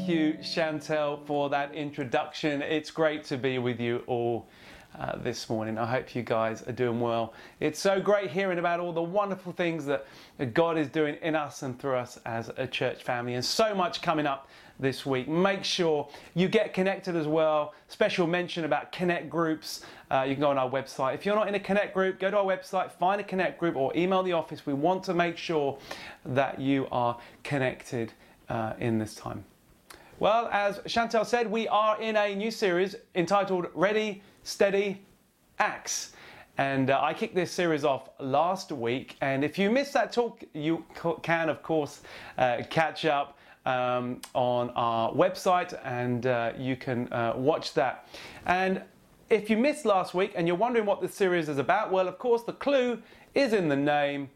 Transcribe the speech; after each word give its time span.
Thank 0.00 0.12
you, 0.12 0.32
Chantel, 0.40 1.26
for 1.26 1.50
that 1.50 1.74
introduction. 1.74 2.62
It's 2.62 2.90
great 2.90 3.22
to 3.24 3.36
be 3.36 3.58
with 3.58 3.78
you 3.78 4.02
all 4.06 4.48
uh, 4.98 5.18
this 5.18 5.50
morning. 5.50 5.76
I 5.76 5.84
hope 5.84 6.14
you 6.14 6.22
guys 6.22 6.66
are 6.66 6.72
doing 6.72 7.00
well. 7.02 7.34
It's 7.60 7.78
so 7.78 8.00
great 8.00 8.30
hearing 8.30 8.58
about 8.58 8.80
all 8.80 8.94
the 8.94 9.02
wonderful 9.02 9.52
things 9.52 9.84
that 9.84 10.06
God 10.54 10.78
is 10.78 10.88
doing 10.88 11.16
in 11.20 11.36
us 11.36 11.62
and 11.62 11.78
through 11.78 11.96
us 11.96 12.18
as 12.24 12.50
a 12.56 12.66
church 12.66 13.02
family, 13.02 13.34
and 13.34 13.44
so 13.44 13.74
much 13.74 14.00
coming 14.00 14.26
up 14.26 14.48
this 14.78 15.04
week. 15.04 15.28
Make 15.28 15.64
sure 15.64 16.08
you 16.32 16.48
get 16.48 16.72
connected 16.72 17.14
as 17.14 17.26
well. 17.26 17.74
Special 17.88 18.26
mention 18.26 18.64
about 18.64 18.92
connect 18.92 19.28
groups. 19.28 19.82
Uh, 20.10 20.24
you 20.26 20.34
can 20.34 20.40
go 20.40 20.48
on 20.48 20.56
our 20.56 20.70
website. 20.70 21.14
If 21.14 21.26
you're 21.26 21.36
not 21.36 21.46
in 21.46 21.56
a 21.56 21.60
connect 21.60 21.92
group, 21.92 22.18
go 22.18 22.30
to 22.30 22.38
our 22.38 22.44
website, 22.44 22.90
find 22.92 23.20
a 23.20 23.24
connect 23.24 23.60
group, 23.60 23.76
or 23.76 23.94
email 23.94 24.22
the 24.22 24.32
office. 24.32 24.64
We 24.64 24.72
want 24.72 25.04
to 25.04 25.14
make 25.14 25.36
sure 25.36 25.78
that 26.24 26.58
you 26.58 26.88
are 26.90 27.18
connected 27.44 28.14
uh, 28.48 28.72
in 28.78 28.98
this 28.98 29.14
time. 29.14 29.44
Well, 30.20 30.50
as 30.52 30.80
Chantel 30.80 31.24
said, 31.24 31.50
we 31.50 31.66
are 31.68 31.98
in 31.98 32.14
a 32.14 32.34
new 32.34 32.50
series 32.50 32.94
entitled 33.14 33.68
Ready, 33.72 34.20
Steady, 34.42 35.00
Acts. 35.58 36.12
And 36.58 36.90
uh, 36.90 37.00
I 37.02 37.14
kicked 37.14 37.34
this 37.34 37.50
series 37.50 37.86
off 37.86 38.10
last 38.18 38.70
week. 38.70 39.16
And 39.22 39.42
if 39.42 39.58
you 39.58 39.70
missed 39.70 39.94
that 39.94 40.12
talk, 40.12 40.44
you 40.52 40.84
can, 41.22 41.48
of 41.48 41.62
course, 41.62 42.02
uh, 42.36 42.58
catch 42.68 43.06
up 43.06 43.38
um, 43.64 44.20
on 44.34 44.68
our 44.76 45.10
website 45.10 45.80
and 45.86 46.26
uh, 46.26 46.52
you 46.58 46.76
can 46.76 47.10
uh, 47.14 47.32
watch 47.34 47.72
that. 47.72 48.06
And 48.44 48.82
if 49.30 49.48
you 49.48 49.56
missed 49.56 49.86
last 49.86 50.12
week 50.12 50.32
and 50.34 50.46
you're 50.46 50.54
wondering 50.54 50.84
what 50.84 51.00
this 51.00 51.14
series 51.14 51.48
is 51.48 51.56
about, 51.56 51.90
well, 51.90 52.08
of 52.08 52.18
course, 52.18 52.42
the 52.42 52.52
clue 52.52 53.00
is 53.34 53.54
in 53.54 53.68
the 53.68 53.76
name. 53.76 54.28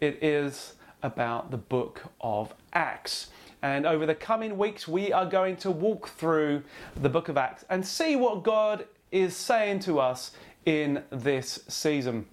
It 0.00 0.22
is 0.22 0.74
about 1.02 1.50
the 1.50 1.58
book 1.58 2.02
of 2.20 2.54
Acts. 2.72 3.30
And 3.64 3.86
over 3.86 4.04
the 4.04 4.14
coming 4.14 4.58
weeks, 4.58 4.86
we 4.86 5.10
are 5.10 5.24
going 5.24 5.56
to 5.56 5.70
walk 5.70 6.10
through 6.10 6.62
the 7.00 7.08
book 7.08 7.30
of 7.30 7.38
Acts 7.38 7.64
and 7.70 7.84
see 7.84 8.14
what 8.14 8.42
God 8.42 8.84
is 9.10 9.34
saying 9.34 9.78
to 9.80 9.98
us 9.98 10.32
in 10.66 11.02
this 11.08 11.60
season. 11.66 12.26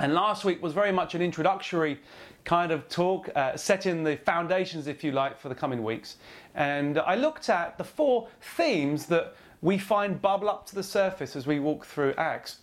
And 0.00 0.14
last 0.14 0.46
week 0.46 0.62
was 0.62 0.72
very 0.72 0.90
much 0.90 1.14
an 1.14 1.20
introductory 1.20 2.00
kind 2.44 2.72
of 2.72 2.88
talk, 2.88 3.28
uh, 3.36 3.54
setting 3.54 4.02
the 4.02 4.16
foundations, 4.16 4.86
if 4.86 5.04
you 5.04 5.12
like, 5.12 5.38
for 5.38 5.50
the 5.50 5.54
coming 5.54 5.84
weeks. 5.84 6.16
And 6.54 6.98
I 7.00 7.16
looked 7.16 7.50
at 7.50 7.76
the 7.76 7.84
four 7.84 8.28
themes 8.40 9.04
that 9.06 9.34
we 9.60 9.76
find 9.76 10.22
bubble 10.22 10.48
up 10.48 10.64
to 10.68 10.74
the 10.74 10.82
surface 10.82 11.36
as 11.36 11.46
we 11.46 11.60
walk 11.60 11.84
through 11.84 12.14
Acts. 12.16 12.60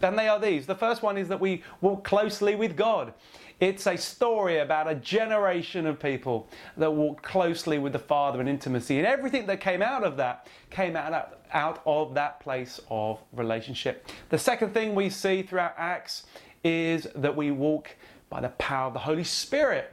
And 0.00 0.18
they 0.18 0.28
are 0.28 0.40
these. 0.40 0.66
The 0.66 0.74
first 0.74 1.02
one 1.02 1.18
is 1.18 1.28
that 1.28 1.40
we 1.40 1.62
walk 1.82 2.02
closely 2.02 2.54
with 2.54 2.76
God. 2.76 3.12
It's 3.58 3.86
a 3.86 3.96
story 3.96 4.58
about 4.58 4.86
a 4.86 4.94
generation 4.94 5.86
of 5.86 5.98
people 5.98 6.48
that 6.76 6.90
walked 6.90 7.22
closely 7.22 7.78
with 7.78 7.94
the 7.94 7.98
Father 7.98 8.40
in 8.40 8.48
intimacy. 8.48 8.98
And 8.98 9.06
everything 9.06 9.46
that 9.46 9.60
came 9.60 9.80
out 9.80 10.04
of 10.04 10.18
that 10.18 10.46
came 10.68 10.94
out, 10.94 11.40
out 11.52 11.80
of 11.86 12.12
that 12.14 12.40
place 12.40 12.80
of 12.90 13.18
relationship. 13.32 14.08
The 14.28 14.38
second 14.38 14.74
thing 14.74 14.94
we 14.94 15.08
see 15.08 15.42
throughout 15.42 15.74
Acts 15.78 16.24
is 16.62 17.08
that 17.14 17.34
we 17.34 17.50
walk 17.50 17.96
by 18.28 18.42
the 18.42 18.50
power 18.50 18.88
of 18.88 18.92
the 18.92 18.98
Holy 18.98 19.24
Spirit. 19.24 19.90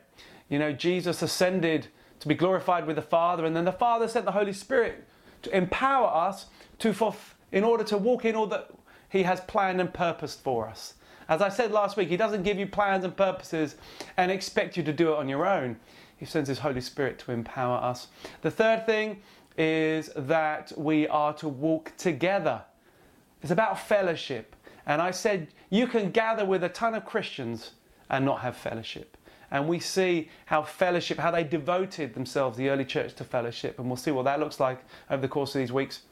You 0.49 0.59
know, 0.59 0.73
Jesus 0.73 1.21
ascended 1.21 1.87
to 2.19 2.27
be 2.27 2.35
glorified 2.35 2.85
with 2.85 2.97
the 2.97 3.01
Father, 3.01 3.45
and 3.45 3.55
then 3.55 3.65
the 3.65 3.71
Father 3.71 4.09
sent 4.09 4.25
the 4.25 4.31
Holy 4.31 4.53
Spirit 4.53 5.05
to 5.43 5.55
empower 5.55 6.07
us 6.07 6.47
to 6.79 7.13
in 7.51 7.63
order 7.63 7.83
to 7.85 7.97
walk 7.97 8.25
in 8.25 8.35
all 8.35 8.47
that 8.47 8.71
He 9.07 9.23
has 9.23 9.39
planned 9.41 9.79
and 9.79 9.93
purposed 9.93 10.43
for 10.43 10.67
us. 10.67 10.95
As 11.33 11.41
I 11.41 11.49
said 11.49 11.71
last 11.71 11.97
week, 11.97 12.09
He 12.09 12.15
doesn't 12.15 12.43
give 12.43 12.59
you 12.59 12.67
plans 12.67 13.03
and 13.03 13.17
purposes 13.17 13.75
and 14.17 14.31
expect 14.31 14.77
you 14.77 14.83
to 14.83 14.93
do 14.93 15.13
it 15.13 15.17
on 15.17 15.27
your 15.27 15.47
own. 15.47 15.77
He 16.15 16.25
sends 16.25 16.47
His 16.47 16.59
Holy 16.59 16.79
Spirit 16.79 17.17
to 17.19 17.31
empower 17.31 17.77
us. 17.77 18.09
The 18.43 18.51
third 18.51 18.85
thing 18.85 19.19
is 19.57 20.11
that 20.15 20.71
we 20.77 21.07
are 21.07 21.33
to 21.33 21.47
walk 21.47 21.91
together. 21.97 22.61
It's 23.41 23.51
about 23.51 23.79
fellowship. 23.79 24.55
And 24.85 25.01
I 25.01 25.09
said, 25.09 25.47
you 25.71 25.87
can 25.87 26.11
gather 26.11 26.45
with 26.45 26.63
a 26.63 26.69
ton 26.69 26.93
of 26.93 27.03
Christians 27.03 27.71
and 28.11 28.25
not 28.25 28.41
have 28.41 28.55
fellowship. 28.55 29.17
And 29.49 29.67
we 29.67 29.79
see 29.79 30.29
how 30.45 30.61
fellowship, 30.61 31.17
how 31.17 31.31
they 31.31 31.43
devoted 31.43 32.13
themselves, 32.13 32.59
the 32.59 32.69
early 32.69 32.85
church, 32.85 33.15
to 33.15 33.23
fellowship. 33.23 33.79
And 33.79 33.87
we'll 33.87 33.97
see 33.97 34.11
what 34.11 34.25
that 34.25 34.39
looks 34.39 34.59
like 34.59 34.83
over 35.09 35.23
the 35.23 35.27
course 35.27 35.55
of 35.55 35.61
these 35.61 35.71
weeks. 35.71 36.03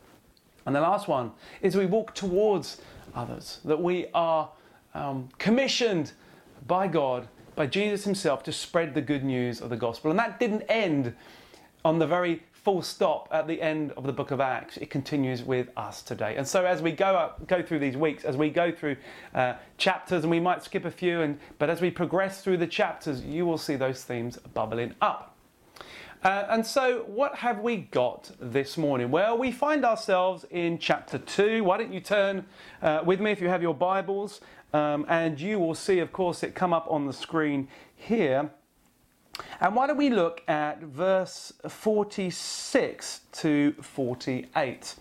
And 0.65 0.75
the 0.75 0.81
last 0.81 1.07
one 1.07 1.31
is 1.61 1.75
we 1.75 1.85
walk 1.85 2.15
towards 2.15 2.81
others, 3.13 3.59
that 3.65 3.79
we 3.79 4.07
are 4.15 4.49
um, 4.93 5.29
commissioned 5.37 6.11
by 6.67 6.87
God, 6.87 7.27
by 7.55 7.67
Jesus 7.67 8.03
Himself, 8.03 8.43
to 8.43 8.51
spread 8.51 8.93
the 8.93 9.01
good 9.01 9.23
news 9.23 9.61
of 9.61 9.69
the 9.69 9.77
gospel. 9.77 10.11
And 10.11 10.19
that 10.19 10.39
didn't 10.39 10.63
end 10.63 11.13
on 11.83 11.99
the 11.99 12.07
very 12.07 12.43
full 12.63 12.81
stop 12.81 13.27
at 13.31 13.47
the 13.47 13.59
end 13.61 13.91
of 13.93 14.03
the 14.03 14.13
book 14.13 14.31
of 14.31 14.39
Acts. 14.39 14.77
It 14.77 14.89
continues 14.89 15.43
with 15.43 15.69
us 15.75 16.03
today. 16.03 16.35
And 16.35 16.47
so, 16.47 16.65
as 16.65 16.81
we 16.81 16.91
go 16.91 17.15
up, 17.15 17.47
go 17.47 17.61
through 17.61 17.79
these 17.79 17.97
weeks, 17.97 18.23
as 18.23 18.37
we 18.37 18.49
go 18.49 18.71
through 18.71 18.97
uh, 19.33 19.55
chapters, 19.77 20.23
and 20.23 20.31
we 20.31 20.39
might 20.39 20.63
skip 20.63 20.85
a 20.85 20.91
few, 20.91 21.21
and 21.21 21.39
but 21.57 21.69
as 21.69 21.81
we 21.81 21.89
progress 21.89 22.41
through 22.41 22.57
the 22.57 22.67
chapters, 22.67 23.23
you 23.23 23.45
will 23.45 23.57
see 23.57 23.75
those 23.75 24.03
themes 24.03 24.37
bubbling 24.53 24.93
up. 25.01 25.35
Uh, 26.23 26.45
and 26.49 26.63
so, 26.63 26.99
what 27.07 27.33
have 27.33 27.61
we 27.61 27.77
got 27.77 28.29
this 28.39 28.77
morning? 28.77 29.09
Well, 29.09 29.35
we 29.35 29.51
find 29.51 29.83
ourselves 29.83 30.45
in 30.51 30.77
chapter 30.77 31.17
2. 31.17 31.63
Why 31.63 31.77
don't 31.77 31.91
you 31.91 31.99
turn 31.99 32.45
uh, 32.83 33.01
with 33.03 33.19
me 33.19 33.31
if 33.31 33.41
you 33.41 33.49
have 33.49 33.63
your 33.63 33.73
Bibles? 33.73 34.39
Um, 34.73 35.05
and 35.09 35.39
you 35.39 35.59
will 35.59 35.75
see, 35.75 35.99
of 35.99 36.13
course, 36.13 36.43
it 36.43 36.55
come 36.55 36.73
up 36.73 36.87
on 36.89 37.05
the 37.05 37.13
screen 37.13 37.67
here. 37.95 38.51
And 39.59 39.75
why 39.75 39.87
don't 39.87 39.97
we 39.97 40.09
look 40.09 40.43
at 40.47 40.81
verse 40.81 41.53
46 41.67 43.21
to 43.33 43.73
48? 43.81 44.95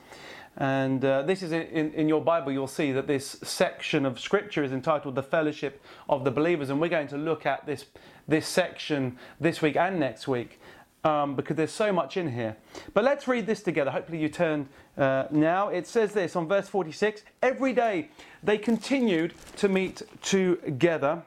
And 0.57 1.05
uh, 1.05 1.23
this 1.23 1.43
is 1.43 1.53
in, 1.53 1.93
in 1.93 2.09
your 2.09 2.21
Bible, 2.21 2.53
you'll 2.53 2.67
see 2.67 2.93
that 2.93 3.07
this 3.07 3.39
section 3.43 4.05
of 4.05 4.19
Scripture 4.19 4.65
is 4.65 4.73
entitled 4.73 5.15
The 5.15 5.23
Fellowship 5.23 5.83
of 6.09 6.25
the 6.25 6.31
Believers. 6.31 6.71
And 6.71 6.81
we're 6.81 6.89
going 6.89 7.09
to 7.09 7.17
look 7.17 7.47
at 7.47 7.67
this, 7.67 7.87
this 8.27 8.47
section 8.47 9.17
this 9.39 9.63
week 9.63 9.77
and 9.77 10.01
next 10.01 10.27
week 10.27 10.61
um, 11.05 11.35
because 11.35 11.57
there's 11.57 11.73
so 11.73 11.93
much 11.93 12.17
in 12.17 12.33
here. 12.33 12.57
But 12.95 13.05
let's 13.05 13.27
read 13.27 13.47
this 13.47 13.63
together. 13.63 13.91
Hopefully, 13.91 14.19
you 14.19 14.29
turn 14.29 14.69
uh, 14.99 15.25
now. 15.31 15.69
It 15.69 15.87
says 15.87 16.13
this 16.13 16.37
on 16.37 16.49
verse 16.49 16.69
46 16.69 17.23
Every 17.43 17.73
day 17.73 18.11
they 18.43 18.59
continued 18.59 19.35
to 19.57 19.69
meet 19.69 20.03
together 20.23 21.23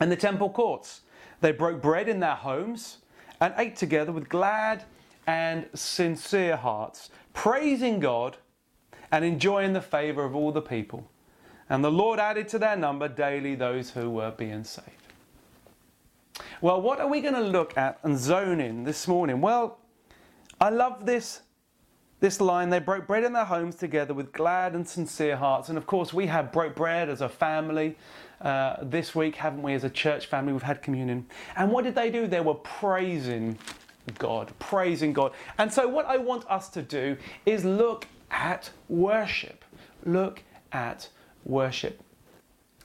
in 0.00 0.08
the 0.08 0.16
temple 0.16 0.50
courts. 0.50 1.02
They 1.40 1.52
broke 1.52 1.82
bread 1.82 2.08
in 2.08 2.20
their 2.20 2.36
homes 2.36 2.98
and 3.40 3.52
ate 3.58 3.76
together 3.76 4.12
with 4.12 4.28
glad 4.28 4.84
and 5.26 5.68
sincere 5.74 6.56
hearts, 6.56 7.10
praising 7.32 8.00
God 8.00 8.36
and 9.10 9.24
enjoying 9.24 9.72
the 9.72 9.80
favor 9.80 10.24
of 10.24 10.34
all 10.34 10.52
the 10.52 10.62
people. 10.62 11.10
And 11.68 11.84
the 11.84 11.90
Lord 11.90 12.18
added 12.18 12.48
to 12.48 12.58
their 12.58 12.76
number 12.76 13.08
daily 13.08 13.54
those 13.54 13.90
who 13.90 14.10
were 14.10 14.30
being 14.30 14.64
saved. 14.64 15.01
Well, 16.60 16.80
what 16.80 17.00
are 17.00 17.08
we 17.08 17.20
going 17.20 17.34
to 17.34 17.40
look 17.40 17.76
at 17.76 17.98
and 18.02 18.18
zone 18.18 18.60
in 18.60 18.84
this 18.84 19.06
morning? 19.08 19.40
Well, 19.40 19.78
I 20.60 20.70
love 20.70 21.06
this 21.06 21.42
this 22.20 22.40
line 22.40 22.70
they 22.70 22.78
broke 22.78 23.08
bread 23.08 23.24
in 23.24 23.32
their 23.32 23.44
homes 23.44 23.74
together 23.74 24.14
with 24.14 24.32
glad 24.32 24.76
and 24.76 24.88
sincere 24.88 25.36
hearts. 25.36 25.68
And 25.68 25.76
of 25.76 25.88
course 25.88 26.14
we 26.14 26.28
have 26.28 26.52
broke 26.52 26.76
bread 26.76 27.08
as 27.08 27.20
a 27.20 27.28
family 27.28 27.96
uh, 28.40 28.76
this 28.80 29.12
week 29.12 29.34
haven't 29.34 29.62
we 29.62 29.74
as 29.74 29.82
a 29.82 29.90
church 29.90 30.26
family? 30.26 30.52
We've 30.52 30.62
had 30.62 30.82
communion. 30.82 31.26
And 31.56 31.72
what 31.72 31.82
did 31.82 31.96
they 31.96 32.10
do? 32.10 32.28
They 32.28 32.40
were 32.40 32.54
praising 32.54 33.58
god 34.18 34.52
praising 34.60 35.12
god. 35.12 35.32
And 35.58 35.72
so 35.72 35.88
what 35.88 36.06
i 36.06 36.16
want 36.16 36.48
us 36.48 36.68
to 36.70 36.82
do 36.82 37.16
is 37.44 37.64
look 37.64 38.06
at 38.30 38.70
worship. 38.88 39.64
Look 40.04 40.42
at 40.70 41.08
worship 41.44 42.02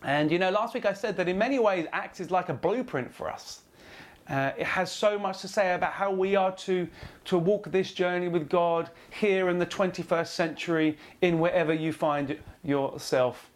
and 0.03 0.31
you 0.31 0.39
know, 0.39 0.51
last 0.51 0.73
week 0.73 0.85
I 0.85 0.93
said 0.93 1.17
that 1.17 1.27
in 1.27 1.37
many 1.37 1.59
ways, 1.59 1.87
Acts 1.91 2.19
is 2.19 2.31
like 2.31 2.49
a 2.49 2.53
blueprint 2.53 3.13
for 3.13 3.29
us. 3.29 3.61
Uh, 4.29 4.51
it 4.57 4.65
has 4.65 4.91
so 4.91 5.17
much 5.17 5.39
to 5.39 5.47
say 5.47 5.73
about 5.73 5.93
how 5.93 6.11
we 6.11 6.35
are 6.35 6.51
to, 6.51 6.87
to 7.25 7.37
walk 7.37 7.71
this 7.71 7.93
journey 7.93 8.27
with 8.27 8.49
God 8.49 8.89
here 9.09 9.49
in 9.49 9.57
the 9.57 9.65
21st 9.65 10.27
century, 10.27 10.97
in 11.21 11.39
wherever 11.39 11.73
you 11.73 11.93
find 11.93 12.37
yourself. 12.63 13.49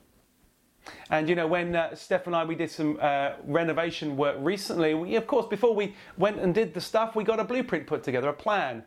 And 1.10 1.28
you 1.28 1.36
know, 1.36 1.46
when 1.46 1.76
uh, 1.76 1.94
Steph 1.94 2.26
and 2.26 2.36
I 2.36 2.44
we 2.46 2.56
did 2.56 2.72
some 2.72 2.98
uh, 3.02 3.34
renovation 3.46 4.16
work 4.16 4.38
recently, 4.40 4.94
we, 4.94 5.16
of 5.16 5.28
course, 5.28 5.46
before 5.46 5.76
we 5.76 5.94
went 6.18 6.40
and 6.40 6.56
did 6.56 6.74
the 6.74 6.82
stuff, 6.82 7.16
we 7.16 7.24
got 7.24 7.40
a 7.40 7.44
blueprint 7.44 7.86
put 7.86 8.04
together, 8.04 8.30
a 8.30 8.34
plan. 8.34 8.84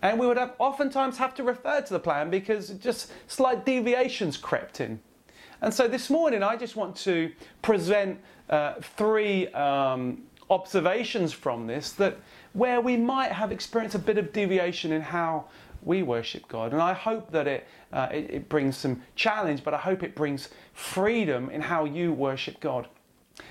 And 0.00 0.18
we 0.18 0.26
would 0.26 0.38
have, 0.38 0.54
oftentimes 0.58 1.18
have 1.18 1.34
to 1.34 1.42
refer 1.42 1.80
to 1.82 1.92
the 1.92 2.00
plan 2.00 2.30
because 2.30 2.70
just 2.70 3.12
slight 3.26 3.66
deviations 3.66 4.36
crept 4.36 4.80
in. 4.80 5.00
And 5.60 5.74
so 5.74 5.88
this 5.88 6.08
morning, 6.08 6.42
I 6.42 6.56
just 6.56 6.76
want 6.76 6.94
to 6.98 7.32
present 7.62 8.20
uh, 8.48 8.74
three 8.96 9.48
um, 9.48 10.22
observations 10.50 11.32
from 11.32 11.66
this 11.66 11.92
that 11.92 12.16
where 12.52 12.80
we 12.80 12.96
might 12.96 13.32
have 13.32 13.50
experienced 13.50 13.96
a 13.96 13.98
bit 13.98 14.18
of 14.18 14.32
deviation 14.32 14.92
in 14.92 15.02
how 15.02 15.46
we 15.82 16.02
worship 16.02 16.46
God. 16.48 16.72
And 16.72 16.80
I 16.80 16.92
hope 16.92 17.30
that 17.32 17.46
it, 17.46 17.66
uh, 17.92 18.08
it, 18.12 18.30
it 18.30 18.48
brings 18.48 18.76
some 18.76 19.02
challenge, 19.16 19.64
but 19.64 19.74
I 19.74 19.78
hope 19.78 20.02
it 20.02 20.14
brings 20.14 20.48
freedom 20.72 21.50
in 21.50 21.60
how 21.60 21.84
you 21.84 22.12
worship 22.12 22.60
God. 22.60 22.88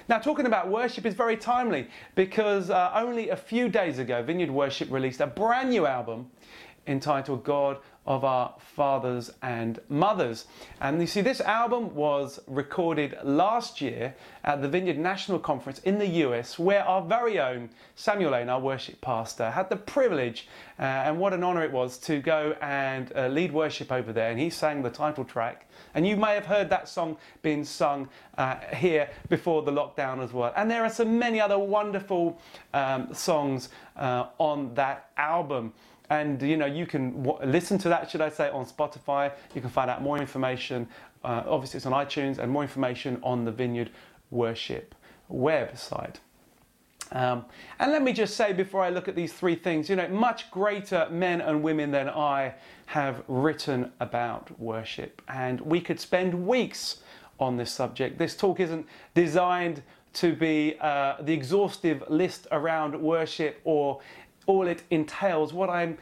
Now, 0.10 0.20
talking 0.20 0.46
about 0.46 0.70
worship 0.70 1.06
is 1.06 1.14
very 1.14 1.38
timely 1.38 1.90
because 2.16 2.70
uh, 2.70 2.92
only 2.94 3.30
a 3.30 3.38
few 3.38 3.70
days 3.70 4.00
ago, 4.00 4.22
Vineyard 4.22 4.52
Worship 4.52 4.92
released 4.92 5.22
a 5.22 5.28
brand 5.28 5.70
new 5.70 5.86
album 5.86 6.30
entitled 6.88 7.44
God 7.44 7.78
of 8.08 8.24
Our 8.24 8.54
Fathers 8.58 9.32
and 9.42 9.80
Mothers. 9.90 10.46
And 10.80 11.00
you 11.02 11.08
see, 11.08 11.22
this 11.22 11.42
album 11.42 11.94
was 11.94 12.40
recorded 12.48 13.18
last 13.24 13.82
year 13.82 14.16
at 14.46 14.62
the 14.62 14.70
Vineyard 14.70 14.98
National 14.98 15.38
Conference 15.38 15.80
in 15.80 16.00
the 16.00 16.08
US, 16.26 16.58
where 16.58 16.84
our 16.84 17.02
very 17.02 17.40
own 17.40 17.70
Samuel 17.96 18.32
Lane, 18.32 18.48
our 18.50 18.62
worship 18.62 19.02
pastor, 19.02 19.52
had 19.52 19.70
the 19.70 19.76
privilege, 19.76 20.48
uh, 20.80 20.84
and 20.84 21.20
what 21.20 21.34
an 21.34 21.44
honor 21.44 21.64
it 21.64 21.72
was 21.72 21.98
to 22.00 22.20
go 22.20 22.56
and 22.62 23.12
uh, 23.16 23.28
lead 23.28 23.52
worship 23.52 23.92
over 23.92 24.14
there. 24.14 24.32
And 24.32 24.40
he 24.40 24.50
sang 24.50 24.82
the 24.82 24.90
title 24.90 25.26
track. 25.26 25.70
And 25.94 26.08
you 26.08 26.16
may 26.16 26.34
have 26.34 26.46
heard 26.46 26.70
that 26.70 26.88
song 26.88 27.18
being 27.42 27.66
sung 27.66 28.08
uh, 28.38 28.56
here 28.74 29.10
before 29.30 29.64
the 29.64 29.72
lockdown 29.72 30.24
as 30.24 30.32
well. 30.32 30.54
And 30.56 30.72
there 30.72 30.84
are 30.84 30.90
so 30.90 31.04
many 31.04 31.42
other 31.42 31.60
wonderful 31.60 32.40
um, 32.74 33.14
songs 33.14 33.70
uh, 33.98 34.28
on 34.38 34.74
that 34.76 35.10
album 35.18 35.74
and 36.10 36.42
you 36.42 36.58
know 36.58 36.66
you 36.66 36.86
can 36.86 37.24
w- 37.24 37.46
listen 37.46 37.78
to 37.78 37.90
that 37.90 38.10
should 38.10 38.22
i 38.22 38.30
say 38.30 38.50
on 38.50 38.66
spotify. 38.66 39.32
You 39.54 39.62
can 39.62 39.70
find 39.70 39.90
out 39.90 40.02
more 40.02 40.18
information 40.18 40.88
uh, 41.24 41.44
obviously 41.48 41.78
it's 41.78 41.86
on 41.86 41.94
itunes 41.94 42.38
and 42.38 42.52
more 42.52 42.64
information 42.64 43.20
on 43.24 43.46
the 43.46 43.52
vineyard 43.52 43.90
worship 44.30 44.96
website. 45.32 46.16
Um, 47.12 47.46
and 47.80 47.92
let 47.94 48.02
me 48.02 48.14
just 48.14 48.36
say 48.36 48.54
before 48.54 48.84
i 48.84 48.90
look 48.90 49.08
at 49.08 49.16
these 49.16 49.34
three 49.34 49.56
things 49.56 49.90
you 49.90 49.96
know 49.96 50.08
much 50.08 50.52
greater 50.52 51.08
men 51.10 51.42
and 51.42 51.64
women 51.64 51.92
than 51.92 52.10
i 52.10 52.54
have 52.88 53.22
written 53.28 53.92
about 54.00 54.58
worship. 54.60 55.22
And 55.28 55.60
we 55.62 55.82
could 55.82 56.00
spend 56.00 56.48
weeks 56.48 56.98
on 57.38 57.58
this 57.58 57.70
subject. 57.70 58.18
This 58.18 58.36
talk 58.36 58.60
isn't 58.62 58.88
designed 59.14 59.84
to 60.14 60.34
be 60.34 60.78
uh, 60.80 61.16
the 61.20 61.34
exhaustive 61.34 62.02
list 62.08 62.48
around 62.52 63.00
worship 63.00 63.60
or 63.66 64.00
all 64.48 64.68
it 64.68 64.84
entails, 64.90 65.54
what 65.54 65.70
I'm 65.70 65.98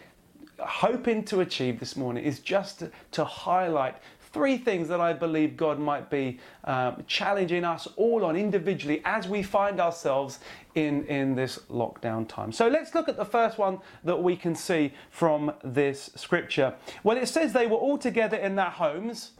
hoping 0.59 1.23
to 1.25 1.41
achieve 1.41 1.79
this 1.79 1.95
morning 1.95 2.23
is 2.23 2.39
just 2.39 2.79
to, 2.79 2.91
to 3.11 3.25
highlight 3.25 3.97
three 4.31 4.57
things 4.57 4.87
that 4.89 4.99
I 4.99 5.13
believe 5.13 5.55
God 5.55 5.79
might 5.79 6.09
be 6.09 6.39
um, 6.65 7.03
challenging 7.07 7.63
us 7.63 7.87
all 7.95 8.25
on 8.25 8.35
individually 8.35 9.01
as 9.05 9.27
we 9.27 9.41
find 9.41 9.79
ourselves 9.79 10.39
in, 10.75 11.05
in 11.05 11.35
this 11.35 11.59
lockdown 11.69 12.27
time. 12.27 12.51
So 12.51 12.67
let's 12.67 12.93
look 12.93 13.07
at 13.07 13.15
the 13.15 13.25
first 13.25 13.57
one 13.57 13.79
that 14.03 14.21
we 14.21 14.35
can 14.35 14.53
see 14.53 14.93
from 15.09 15.53
this 15.63 16.11
scripture. 16.15 16.73
Well, 17.03 17.17
it 17.17 17.27
says 17.27 17.53
they 17.53 17.67
were 17.67 17.77
all 17.77 17.97
together 17.97 18.37
in 18.37 18.55
their 18.55 18.69
homes 18.69 19.31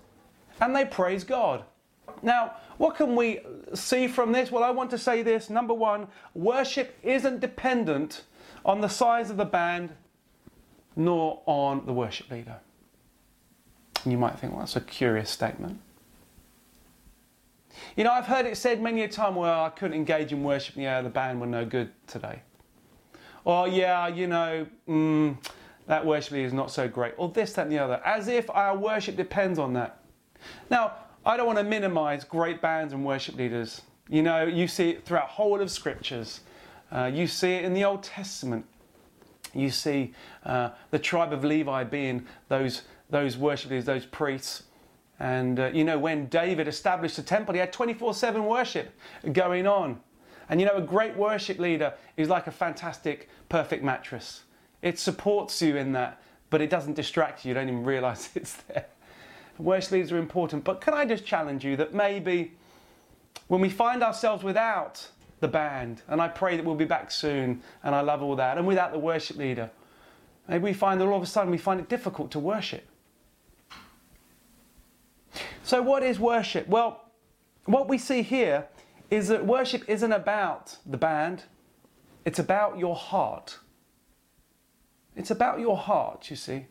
and 0.62 0.76
they 0.76 0.86
praised 0.86 1.28
God. 1.28 1.64
Now, 2.22 2.54
what 2.78 2.96
can 2.96 3.16
we 3.16 3.42
see 3.74 4.08
from 4.08 4.32
this? 4.32 4.50
Well, 4.50 4.64
I 4.64 4.72
want 4.72 4.90
to 4.92 4.98
say 4.98 5.24
this. 5.24 5.50
Number 5.50 5.74
one, 5.74 6.08
worship 6.34 6.98
isn't 7.04 7.42
dependent 7.42 8.24
on 8.66 8.82
the 8.82 8.90
size 8.90 9.30
of 9.30 9.38
the 9.38 9.46
band 9.46 9.92
nor 10.96 11.42
on 11.46 11.86
the 11.86 11.94
worship 11.94 12.30
leader. 12.32 12.58
And 14.04 14.12
you 14.12 14.18
might 14.18 14.40
think, 14.40 14.54
well, 14.54 14.62
that's 14.62 14.76
a 14.76 14.82
curious 14.82 15.30
statement. 15.30 15.80
You 17.96 18.04
know, 18.04 18.12
I've 18.12 18.26
heard 18.26 18.46
it 18.46 18.58
said 18.58 18.82
many 18.82 19.04
a 19.04 19.08
time, 19.08 19.36
well, 19.36 19.66
I 19.66 19.70
couldn't 19.70 19.96
engage 19.96 20.32
in 20.32 20.44
worship, 20.44 20.76
yeah, 20.78 21.02
the 21.02 21.10
band 21.10 21.40
were 21.40 21.48
no 21.48 21.66
good 21.66 21.92
today. 22.08 22.42
Or, 23.44 23.68
yeah, 23.68 24.08
you 24.08 24.28
know, 24.28 24.66
mm, 24.88 25.38
that 25.88 26.06
worship 26.06 26.32
leader 26.34 26.48
is 26.48 26.54
not 26.54 26.72
so 26.72 26.88
great. 26.88 27.14
Or 27.18 27.30
this, 27.30 27.54
that, 27.54 27.64
and 27.64 27.72
the 27.72 27.80
other. 27.80 28.02
As 28.06 28.28
if 28.28 28.50
our 28.50 28.76
worship 28.76 29.16
depends 29.16 29.60
on 29.60 29.74
that. 29.74 30.00
Now, 30.70 30.94
I 31.26 31.38
don't 31.38 31.46
want 31.46 31.60
to 31.60 31.64
minimize 31.64 32.24
great 32.24 32.62
bands 32.62 32.94
and 32.94 33.06
worship 33.06 33.36
leaders. 33.36 33.82
You 34.10 34.24
know, 34.24 34.46
you 34.46 34.68
see 34.68 34.92
it 34.92 35.06
throughout 35.06 35.28
whole 35.28 35.62
of 35.62 35.70
scriptures. 35.70 36.42
Uh, 36.96 37.12
you 37.14 37.28
see 37.28 37.52
it 37.56 37.66
in 37.66 37.74
the 37.74 37.84
Old 37.84 38.04
Testament. 38.04 38.66
You 39.54 39.70
see 39.70 40.14
uh, 40.46 40.70
the 40.92 41.00
tribe 41.00 41.34
of 41.34 41.44
Levi 41.44 41.84
being 41.84 42.26
those, 42.48 42.84
those 43.10 43.38
worshippers, 43.38 43.84
those 43.84 44.06
priests. 44.06 44.64
And 45.20 45.60
uh, 45.60 45.72
you 45.74 45.84
know, 45.84 46.00
when 46.00 46.28
David 46.28 46.70
established 46.70 47.18
the 47.18 47.22
temple, 47.22 47.54
he 47.54 47.60
had 47.60 47.74
24 47.74 48.14
7 48.14 48.46
worship 48.46 48.94
going 49.34 49.68
on. 49.68 50.00
And 50.48 50.62
you 50.62 50.66
know, 50.66 50.76
a 50.76 50.82
great 50.82 51.18
worship 51.18 51.60
leader 51.60 51.94
is 52.16 52.30
like 52.30 52.48
a 52.48 52.52
fantastic, 52.52 53.30
perfect 53.50 53.84
mattress. 53.84 54.44
It 54.82 54.98
supports 54.98 55.62
you 55.62 55.76
in 55.76 55.92
that, 55.94 56.22
but 56.50 56.62
it 56.62 56.70
doesn't 56.70 56.94
distract 56.94 57.44
you. 57.44 57.50
You 57.50 57.56
don't 57.56 57.68
even 57.68 57.84
realize 57.84 58.30
it's 58.36 58.54
there. 58.54 58.86
Worship 59.58 59.92
leaders 59.92 60.12
are 60.14 60.18
important. 60.18 60.64
But 60.64 60.80
can 60.80 60.94
I 60.94 61.06
just 61.06 61.26
challenge 61.26 61.66
you 61.66 61.76
that 61.76 61.94
maybe 61.94 62.54
when 63.48 63.60
we 63.60 63.70
find 63.70 64.02
ourselves 64.02 64.44
without 64.44 65.10
the 65.40 65.48
band, 65.48 66.02
and 66.08 66.22
I 66.22 66.28
pray 66.28 66.56
that 66.56 66.66
we'll 66.66 66.76
be 66.76 66.86
back 66.86 67.12
soon, 67.12 67.62
and 67.84 67.94
I 67.94 68.02
love 68.02 68.22
all 68.22 68.36
that. 68.38 68.58
And 68.58 68.66
without 68.66 68.92
the 68.92 69.00
worship 69.00 69.38
leader, 69.38 69.70
maybe 70.48 70.64
we 70.64 70.74
find 70.74 71.00
that 71.02 71.06
all 71.06 71.18
of 71.18 71.24
a 71.24 71.28
sudden 71.28 71.52
we 71.52 71.58
find 71.58 71.80
it 71.80 71.90
difficult 71.90 72.32
to 72.32 72.40
worship. 72.40 72.88
So, 75.64 75.82
what 75.82 76.04
is 76.04 76.20
worship? 76.20 76.68
Well, 76.68 77.06
what 77.66 77.90
we 77.90 77.98
see 77.98 78.22
here 78.22 78.68
is 79.10 79.28
that 79.28 79.46
worship 79.46 79.84
isn't 79.88 80.12
about 80.12 80.78
the 80.86 80.98
band, 80.98 81.44
it's 82.24 82.40
about 82.40 82.78
your 82.78 82.96
heart. 82.96 83.60
It's 85.16 85.32
about 85.32 85.60
your 85.60 85.78
heart, 85.78 86.30
you 86.30 86.36
see. 86.36 86.66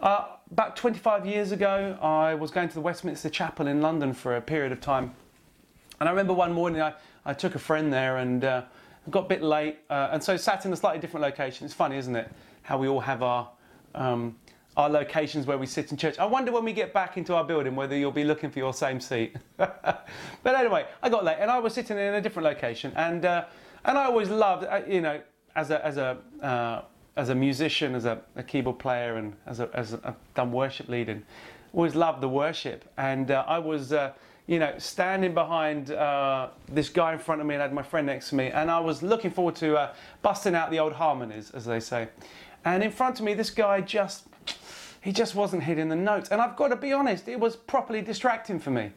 Uh, 0.00 0.26
about 0.50 0.74
25 0.74 1.26
years 1.26 1.52
ago, 1.52 1.98
I 2.00 2.34
was 2.34 2.50
going 2.50 2.68
to 2.68 2.74
the 2.74 2.80
Westminster 2.80 3.28
Chapel 3.28 3.66
in 3.66 3.80
London 3.80 4.14
for 4.14 4.34
a 4.34 4.40
period 4.40 4.72
of 4.72 4.80
time. 4.80 5.14
And 6.02 6.08
I 6.08 6.10
remember 6.10 6.32
one 6.32 6.52
morning 6.52 6.82
I, 6.82 6.94
I 7.24 7.32
took 7.32 7.54
a 7.54 7.60
friend 7.60 7.92
there 7.92 8.16
and 8.16 8.44
uh, 8.44 8.62
got 9.10 9.26
a 9.26 9.28
bit 9.28 9.40
late, 9.40 9.78
uh, 9.88 10.08
and 10.10 10.20
so 10.20 10.36
sat 10.36 10.66
in 10.66 10.72
a 10.72 10.76
slightly 10.76 11.00
different 11.00 11.22
location. 11.22 11.64
It's 11.64 11.72
funny, 11.72 11.96
isn't 11.96 12.16
it? 12.16 12.28
How 12.62 12.76
we 12.76 12.88
all 12.88 12.98
have 12.98 13.22
our 13.22 13.48
um, 13.94 14.36
our 14.76 14.88
locations 14.88 15.46
where 15.46 15.58
we 15.58 15.66
sit 15.66 15.92
in 15.92 15.96
church. 15.96 16.18
I 16.18 16.24
wonder 16.24 16.50
when 16.50 16.64
we 16.64 16.72
get 16.72 16.92
back 16.92 17.18
into 17.18 17.36
our 17.36 17.44
building 17.44 17.76
whether 17.76 17.96
you'll 17.96 18.10
be 18.10 18.24
looking 18.24 18.50
for 18.50 18.58
your 18.58 18.74
same 18.74 18.98
seat. 18.98 19.36
but 19.56 20.08
anyway, 20.44 20.86
I 21.04 21.08
got 21.08 21.22
late 21.22 21.36
and 21.38 21.48
I 21.48 21.60
was 21.60 21.72
sitting 21.72 21.96
in 21.96 22.14
a 22.14 22.20
different 22.20 22.46
location, 22.46 22.92
and 22.96 23.24
uh, 23.24 23.44
and 23.84 23.96
I 23.96 24.06
always 24.06 24.28
loved, 24.28 24.64
uh, 24.64 24.80
you 24.88 25.02
know, 25.02 25.20
as 25.54 25.70
a 25.70 25.86
as 25.86 25.98
a 25.98 26.18
uh, 26.42 26.82
as 27.14 27.28
a 27.28 27.34
musician, 27.36 27.94
as 27.94 28.06
a, 28.06 28.20
a, 28.34 28.42
keyboard 28.42 28.80
player, 28.80 29.18
and 29.18 29.36
as 29.46 29.60
a, 29.60 29.70
as 29.72 29.92
a, 29.92 30.44
worship 30.44 30.88
leading, 30.88 31.22
always 31.72 31.94
loved 31.94 32.20
the 32.20 32.28
worship, 32.28 32.90
and 32.96 33.30
uh, 33.30 33.44
I 33.46 33.60
was 33.60 33.92
you 34.46 34.58
know, 34.58 34.74
standing 34.78 35.34
behind 35.34 35.90
uh, 35.90 36.48
this 36.68 36.88
guy 36.88 37.12
in 37.12 37.18
front 37.18 37.40
of 37.40 37.46
me 37.46 37.54
and 37.54 37.62
I 37.62 37.66
had 37.66 37.74
my 37.74 37.82
friend 37.82 38.06
next 38.06 38.30
to 38.30 38.34
me, 38.34 38.48
and 38.48 38.70
I 38.70 38.80
was 38.80 39.02
looking 39.02 39.30
forward 39.30 39.56
to 39.56 39.76
uh, 39.76 39.94
busting 40.22 40.54
out 40.54 40.70
the 40.70 40.78
old 40.78 40.94
harmonies, 40.94 41.50
as 41.52 41.64
they 41.64 41.80
say. 41.80 42.08
And 42.64 42.82
in 42.82 42.90
front 42.90 43.18
of 43.18 43.24
me, 43.24 43.34
this 43.34 43.50
guy 43.50 43.80
just, 43.80 44.26
he 45.00 45.12
just 45.12 45.34
wasn't 45.34 45.62
hitting 45.62 45.88
the 45.88 45.96
notes. 45.96 46.30
And 46.30 46.40
I've 46.40 46.56
got 46.56 46.68
to 46.68 46.76
be 46.76 46.92
honest, 46.92 47.28
it 47.28 47.38
was 47.38 47.56
properly 47.56 48.02
distracting 48.02 48.58
for 48.58 48.70
me. 48.70 48.92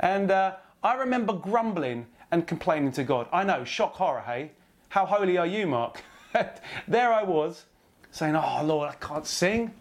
And 0.00 0.30
uh, 0.30 0.56
I 0.82 0.94
remember 0.94 1.32
grumbling 1.32 2.06
and 2.30 2.46
complaining 2.46 2.92
to 2.92 3.04
God. 3.04 3.28
I 3.32 3.44
know, 3.44 3.64
shock 3.64 3.94
horror, 3.94 4.22
hey? 4.26 4.52
How 4.88 5.06
holy 5.06 5.38
are 5.38 5.46
you, 5.46 5.66
Mark? 5.66 6.02
there 6.88 7.12
I 7.12 7.22
was, 7.22 7.64
saying, 8.10 8.36
Oh 8.36 8.62
Lord, 8.64 8.88
I 8.88 8.94
can't 8.94 9.26
sing. 9.26 9.72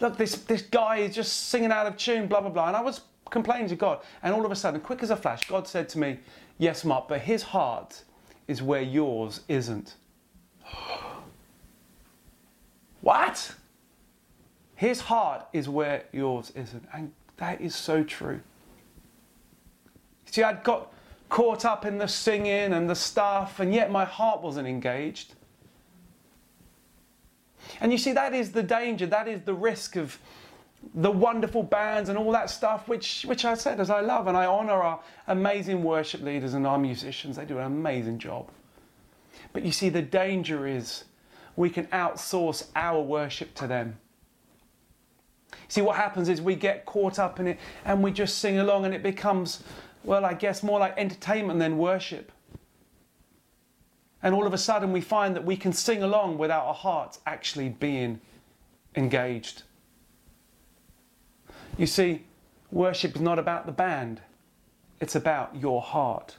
Look, 0.00 0.16
this, 0.16 0.36
this 0.42 0.62
guy 0.62 0.98
is 0.98 1.14
just 1.14 1.48
singing 1.48 1.72
out 1.72 1.86
of 1.86 1.96
tune, 1.96 2.28
blah, 2.28 2.40
blah, 2.40 2.50
blah. 2.50 2.68
And 2.68 2.76
I 2.76 2.82
was 2.82 3.00
complaining 3.30 3.68
to 3.68 3.76
God. 3.76 4.00
And 4.22 4.34
all 4.34 4.44
of 4.44 4.52
a 4.52 4.56
sudden, 4.56 4.80
quick 4.80 5.02
as 5.02 5.10
a 5.10 5.16
flash, 5.16 5.48
God 5.48 5.66
said 5.66 5.88
to 5.90 5.98
me, 5.98 6.18
Yes, 6.58 6.84
Mark, 6.84 7.08
but 7.08 7.20
his 7.20 7.42
heart 7.42 8.02
is 8.48 8.62
where 8.62 8.82
yours 8.82 9.40
isn't. 9.48 9.94
what? 13.00 13.54
His 14.74 15.00
heart 15.00 15.46
is 15.52 15.68
where 15.68 16.04
yours 16.12 16.52
isn't. 16.54 16.84
And 16.92 17.12
that 17.36 17.60
is 17.60 17.74
so 17.74 18.02
true. 18.02 18.40
See, 20.26 20.42
I'd 20.42 20.62
got 20.62 20.92
caught 21.28 21.64
up 21.64 21.84
in 21.84 21.98
the 21.98 22.08
singing 22.08 22.72
and 22.72 22.88
the 22.88 22.94
stuff, 22.94 23.60
and 23.60 23.74
yet 23.74 23.90
my 23.90 24.04
heart 24.04 24.40
wasn't 24.42 24.66
engaged. 24.66 25.34
And 27.80 27.92
you 27.92 27.98
see, 27.98 28.12
that 28.12 28.34
is 28.34 28.52
the 28.52 28.62
danger, 28.62 29.06
that 29.06 29.28
is 29.28 29.42
the 29.42 29.54
risk 29.54 29.96
of 29.96 30.18
the 30.98 31.10
wonderful 31.10 31.62
bands 31.62 32.08
and 32.08 32.18
all 32.18 32.32
that 32.32 32.50
stuff, 32.50 32.88
which, 32.88 33.22
which 33.22 33.44
I 33.44 33.54
said 33.54 33.78
as 33.78 33.88
I 33.88 34.00
love 34.00 34.26
and 34.26 34.36
I 34.36 34.46
honour 34.46 34.82
our 34.82 35.00
amazing 35.28 35.84
worship 35.84 36.22
leaders 36.22 36.54
and 36.54 36.66
our 36.66 36.76
musicians. 36.76 37.36
They 37.36 37.44
do 37.44 37.58
an 37.58 37.66
amazing 37.66 38.18
job. 38.18 38.50
But 39.52 39.62
you 39.62 39.70
see, 39.70 39.90
the 39.90 40.02
danger 40.02 40.66
is 40.66 41.04
we 41.54 41.70
can 41.70 41.86
outsource 41.86 42.66
our 42.74 43.00
worship 43.00 43.54
to 43.56 43.68
them. 43.68 43.96
See, 45.68 45.82
what 45.82 45.94
happens 45.94 46.28
is 46.28 46.42
we 46.42 46.56
get 46.56 46.84
caught 46.84 47.20
up 47.20 47.38
in 47.38 47.46
it 47.46 47.60
and 47.84 48.02
we 48.02 48.10
just 48.10 48.38
sing 48.38 48.58
along 48.58 48.84
and 48.84 48.92
it 48.92 49.02
becomes, 49.04 49.62
well, 50.02 50.24
I 50.24 50.34
guess 50.34 50.64
more 50.64 50.80
like 50.80 50.94
entertainment 50.98 51.60
than 51.60 51.78
worship. 51.78 52.32
And 54.20 54.34
all 54.34 54.48
of 54.48 54.52
a 54.52 54.58
sudden 54.58 54.90
we 54.90 55.00
find 55.00 55.36
that 55.36 55.44
we 55.44 55.56
can 55.56 55.72
sing 55.72 56.02
along 56.02 56.38
without 56.38 56.64
our 56.64 56.74
hearts 56.74 57.20
actually 57.24 57.68
being 57.68 58.20
engaged. 58.96 59.62
You 61.78 61.86
see, 61.86 62.24
worship 62.70 63.14
is 63.14 63.22
not 63.22 63.38
about 63.38 63.64
the 63.64 63.72
band, 63.72 64.20
it's 65.00 65.14
about 65.14 65.56
your 65.56 65.80
heart. 65.80 66.36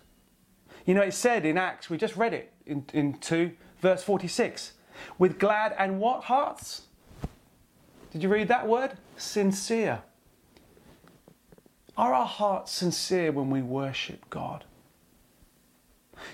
You 0.86 0.93
know, 0.93 1.01
it 1.01 1.13
said 1.13 1.46
in 1.46 1.58
Acts, 1.58 1.89
we 1.89 1.98
just 1.98 2.15
read 2.15 2.34
it 2.34 2.51
in, 2.65 2.86
in 2.93 3.13
2, 3.19 3.51
verse 3.81 4.03
46, 4.03 4.74
with 5.17 5.39
glad 5.39 5.74
and 5.79 6.00
what 6.00 6.25
hearts? 6.25 6.84
Did 8.12 8.22
you 8.22 8.29
read 8.29 8.50
that 8.50 8.67
word? 8.67 8.91
Sincere. 9.17 10.01
Are 11.96 12.13
our 12.13 12.25
hearts 12.25 12.72
sincere 12.72 13.31
when 13.31 13.50
we 13.50 13.62
worship 13.62 14.29
God? 14.29 14.65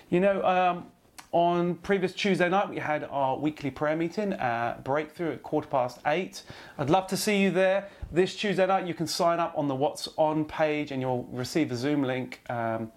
You 0.10 0.20
know, 0.20 0.44
um, 0.44 0.86
on 1.32 1.76
previous 1.76 2.14
Tuesday 2.14 2.48
night, 2.48 2.70
we 2.70 2.78
had 2.78 3.04
our 3.04 3.38
weekly 3.38 3.70
prayer 3.70 3.96
meeting, 3.96 4.34
uh, 4.34 4.80
breakthrough 4.84 5.34
at 5.34 5.44
quarter 5.44 5.68
past 5.68 6.00
eight. 6.06 6.44
I'd 6.78 6.90
love 6.90 7.08
to 7.08 7.18
see 7.18 7.42
you 7.42 7.52
there. 7.52 7.90
This 8.15 8.34
Tuesday 8.34 8.65
night, 8.65 8.88
you 8.88 8.93
can 8.93 9.07
sign 9.07 9.41
up 9.41 9.57
on 9.57 9.67
the 9.67 9.75
What's 9.75 10.07
On 10.15 10.45
page 10.45 10.93
and 10.93 11.01
you'll 11.01 11.27
receive 11.34 11.69
a 11.74 11.75
Zoom 11.75 12.01
link 12.01 12.39
um, 12.50 12.89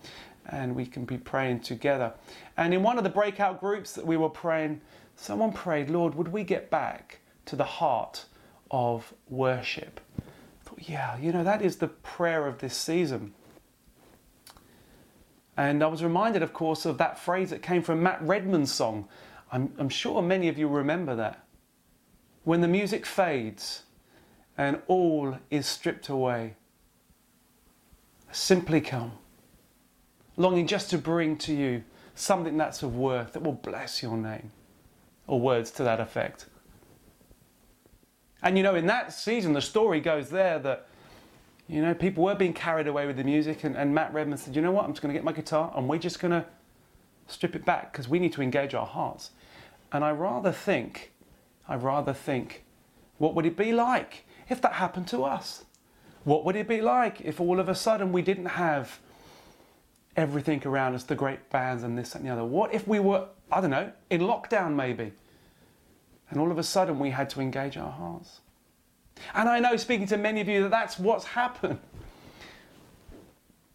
and 0.47 0.77
we 0.77 0.87
can 0.87 1.05
be 1.05 1.19
praying 1.19 1.59
together. 1.59 2.13
And 2.57 2.73
in 2.73 2.85
one 2.85 2.99
of 2.99 3.03
the 3.03 3.11
breakout 3.11 3.59
groups 3.59 3.95
that 3.95 4.07
we 4.07 4.17
were 4.17 4.29
praying, 4.29 4.81
someone 5.17 5.51
prayed, 5.51 5.91
Lord, 5.91 6.15
would 6.15 6.29
we 6.29 6.45
get 6.45 6.71
back 6.71 7.19
to 7.47 7.57
the 7.57 7.65
heart 7.65 8.27
of 8.71 9.13
worship? 9.29 10.01
I 10.21 10.69
thought, 10.69 10.89
yeah, 10.89 11.19
you 11.19 11.33
know, 11.33 11.43
that 11.43 11.63
is 11.63 11.79
the 11.79 11.89
prayer 11.89 12.47
of 12.47 12.59
this 12.59 12.77
season. 12.77 13.35
And 15.57 15.83
I 15.83 15.89
was 15.89 16.05
reminded, 16.05 16.45
of 16.45 16.53
course, 16.53 16.87
of 16.87 16.97
that 16.99 17.19
phrase 17.19 17.51
that 17.51 17.61
came 17.61 17.83
from 17.83 18.05
Matt 18.05 18.23
Redman's 18.23 18.73
song. 18.73 19.09
I'm, 19.51 19.75
I'm 19.79 19.89
sure 19.89 20.23
many 20.23 20.47
of 20.47 20.59
you 20.59 20.69
remember 20.69 21.17
that. 21.17 21.45
When 22.45 22.61
the 22.61 22.69
music 22.69 23.05
fades 23.05 23.83
and 24.59 24.83
all 24.89 25.39
is 25.51 25.67
stripped 25.67 26.09
away, 26.09 26.57
simply 28.33 28.81
come, 28.81 29.13
longing 30.37 30.67
just 30.67 30.91
to 30.91 30.99
bring 30.99 31.39
to 31.39 31.55
you 31.55 31.85
something 32.17 32.57
that's 32.57 32.83
of 32.83 32.97
worth 32.97 33.33
that 33.33 33.43
will 33.43 33.53
bless 33.53 34.03
your 34.03 34.17
name, 34.17 34.51
or 35.29 35.41
words 35.41 35.71
to 35.71 35.85
that 35.85 36.01
effect. 36.01 36.47
And 38.43 38.57
you 38.57 38.65
know, 38.65 38.75
in 38.75 38.87
that 38.87 39.13
season, 39.13 39.53
the 39.53 39.63
story 39.63 40.01
goes 40.01 40.29
there 40.29 40.59
that 40.59 40.89
you 41.69 41.83
know, 41.83 41.95
people 41.95 42.25
were 42.25 42.35
being 42.35 42.55
carried 42.55 42.87
away 42.87 43.07
with 43.07 43.17
the 43.17 43.25
music, 43.25 43.63
and, 43.63 43.77
and 43.77 43.95
Matt 43.95 44.13
Redman 44.13 44.39
said, 44.39 44.57
You 44.57 44.63
know 44.63 44.73
what? 44.73 44.85
I'm 44.85 44.93
just 44.93 45.03
going 45.03 45.13
to 45.13 45.19
get 45.19 45.25
my 45.25 45.33
guitar 45.33 45.73
and 45.77 45.89
we're 45.89 45.99
just 45.99 46.19
going 46.19 46.33
to 46.33 46.45
strip 47.27 47.55
it 47.55 47.65
back 47.65 47.93
because 47.93 48.09
we 48.09 48.19
need 48.19 48.33
to 48.33 48.43
engage 48.43 48.75
our 48.75 48.87
hearts. 48.87 49.31
And 49.93 50.03
I 50.03 50.11
rather 50.11 50.51
think, 50.51 51.13
I 51.69 51.77
rather 51.77 52.15
think, 52.15 52.65
what 53.19 53.35
would 53.35 53.45
it 53.45 53.57
be 53.57 53.73
like 53.73 54.25
if 54.49 54.61
that 54.63 54.75
happened 54.75 55.09
to 55.09 55.25
us? 55.25 55.65
What 56.25 56.45
would 56.45 56.57
it 56.57 56.69
be 56.69 56.81
like 56.81 57.21
if 57.21 57.41
all 57.41 57.61
of 57.61 57.69
a 57.69 57.75
sudden 57.75 58.13
we 58.13 58.23
didn't 58.23 58.47
have 58.47 58.99
everything 60.17 60.67
around 60.67 60.95
us, 60.95 61.05
the 61.05 61.15
great 61.15 61.49
bands 61.51 61.83
and 61.83 61.97
this 61.97 62.15
and 62.15 62.25
the 62.25 62.31
other? 62.31 62.45
What 62.45 62.75
if 62.75 62.87
we 62.87 62.99
were, 62.99 63.27
I 63.51 63.61
don't 63.61 63.71
know, 63.71 63.93
in 64.11 64.21
lockdown 64.23 64.75
maybe, 64.75 65.13
and 66.31 66.41
all 66.41 66.51
of 66.51 66.59
a 66.59 66.63
sudden 66.63 66.99
we 66.99 67.11
had 67.11 67.31
to 67.31 67.41
engage 67.41 67.77
our 67.77 67.91
hearts? 67.91 68.41
And 69.35 69.49
I 69.49 69.59
know, 69.59 69.77
speaking 69.77 70.07
to 70.09 70.17
many 70.17 70.41
of 70.41 70.49
you, 70.49 70.63
that 70.63 70.71
that's 70.71 70.99
what's 70.99 71.25
happened. 71.25 71.79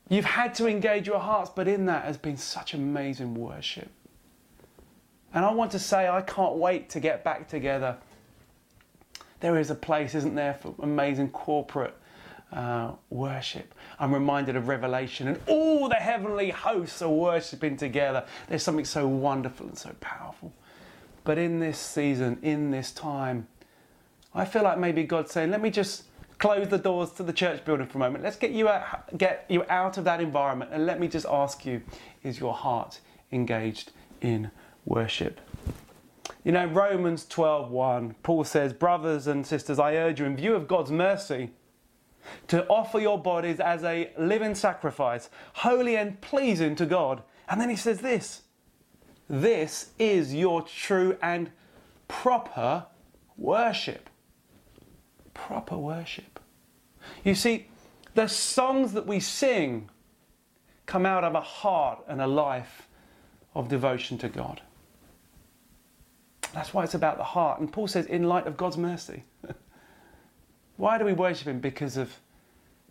You've 0.09 0.25
had 0.25 0.53
to 0.55 0.67
engage 0.67 1.07
your 1.07 1.19
hearts, 1.19 1.49
but 1.53 1.67
in 1.67 1.85
that 1.85 2.05
has 2.05 2.17
been 2.17 2.37
such 2.37 2.73
amazing 2.73 3.35
worship. 3.35 3.89
And 5.33 5.43
I 5.43 5.51
want 5.51 5.71
to 5.71 5.79
say, 5.79 6.07
I 6.07 6.21
can't 6.21 6.55
wait 6.55 6.89
to 6.91 6.99
get 6.99 7.23
back 7.23 7.47
together. 7.47 7.97
There 9.43 9.59
is 9.59 9.69
a 9.69 9.75
place, 9.75 10.15
isn't 10.15 10.35
there, 10.35 10.53
for 10.53 10.73
amazing 10.81 11.31
corporate 11.31 11.93
uh, 12.53 12.93
worship. 13.09 13.75
I'm 13.99 14.13
reminded 14.13 14.55
of 14.55 14.69
Revelation, 14.69 15.27
and 15.27 15.37
all 15.47 15.89
the 15.89 15.95
heavenly 15.95 16.49
hosts 16.49 17.01
are 17.01 17.09
worshipping 17.09 17.75
together. 17.75 18.25
There's 18.47 18.63
something 18.63 18.85
so 18.85 19.05
wonderful 19.05 19.67
and 19.67 19.77
so 19.77 19.91
powerful. 19.99 20.53
But 21.25 21.37
in 21.37 21.59
this 21.59 21.77
season, 21.77 22.39
in 22.41 22.71
this 22.71 22.93
time, 22.93 23.47
I 24.33 24.45
feel 24.45 24.63
like 24.63 24.79
maybe 24.79 25.03
God's 25.03 25.33
saying, 25.33 25.51
let 25.51 25.61
me 25.61 25.71
just 25.71 26.03
close 26.37 26.69
the 26.69 26.77
doors 26.77 27.11
to 27.11 27.23
the 27.23 27.33
church 27.33 27.65
building 27.65 27.87
for 27.87 27.97
a 27.97 27.99
moment. 27.99 28.23
Let's 28.23 28.37
get 28.37 28.51
you 28.51 28.69
out, 28.69 29.17
get 29.17 29.43
you 29.49 29.65
out 29.67 29.97
of 29.97 30.05
that 30.05 30.21
environment 30.21 30.71
and 30.73 30.85
let 30.85 31.01
me 31.01 31.09
just 31.09 31.25
ask 31.29 31.65
you, 31.65 31.81
is 32.23 32.39
your 32.39 32.53
heart 32.53 33.01
engaged 33.33 33.91
in 34.21 34.51
worship? 34.85 35.41
You 36.43 36.51
know, 36.51 36.65
Romans 36.65 37.25
12:1, 37.25 38.15
Paul 38.23 38.43
says, 38.43 38.73
"Brothers 38.73 39.27
and 39.27 39.45
sisters, 39.45 39.79
I 39.79 39.95
urge 39.95 40.19
you 40.19 40.25
in 40.25 40.35
view 40.35 40.55
of 40.55 40.67
God's 40.67 40.91
mercy 40.91 41.51
to 42.47 42.67
offer 42.67 42.99
your 42.99 43.17
bodies 43.17 43.59
as 43.59 43.83
a 43.83 44.11
living 44.17 44.55
sacrifice, 44.55 45.29
holy 45.53 45.95
and 45.95 46.19
pleasing 46.21 46.75
to 46.75 46.85
God." 46.85 47.23
And 47.47 47.61
then 47.61 47.69
he 47.69 47.75
says 47.75 48.01
this, 48.01 48.43
"This 49.29 49.93
is 49.97 50.33
your 50.33 50.61
true 50.61 51.17
and 51.21 51.51
proper 52.07 52.87
worship." 53.37 54.09
proper 55.33 55.77
worship. 55.77 56.39
You 57.23 57.35
see, 57.35 57.67
the 58.15 58.27
songs 58.27 58.93
that 58.93 59.05
we 59.05 59.19
sing 59.19 59.89
come 60.85 61.05
out 61.05 61.23
of 61.23 61.35
a 61.35 61.41
heart 61.41 62.03
and 62.07 62.21
a 62.21 62.27
life 62.27 62.87
of 63.55 63.67
devotion 63.67 64.17
to 64.19 64.29
God. 64.29 64.61
That's 66.53 66.73
why 66.73 66.83
it's 66.83 66.93
about 66.93 67.17
the 67.17 67.23
heart. 67.23 67.59
And 67.59 67.71
Paul 67.71 67.87
says, 67.87 68.05
in 68.05 68.23
light 68.23 68.47
of 68.47 68.57
God's 68.57 68.77
mercy. 68.77 69.23
why 70.77 70.97
do 70.97 71.05
we 71.05 71.13
worship 71.13 71.47
Him? 71.47 71.59
Because 71.59 71.97
of 71.97 72.19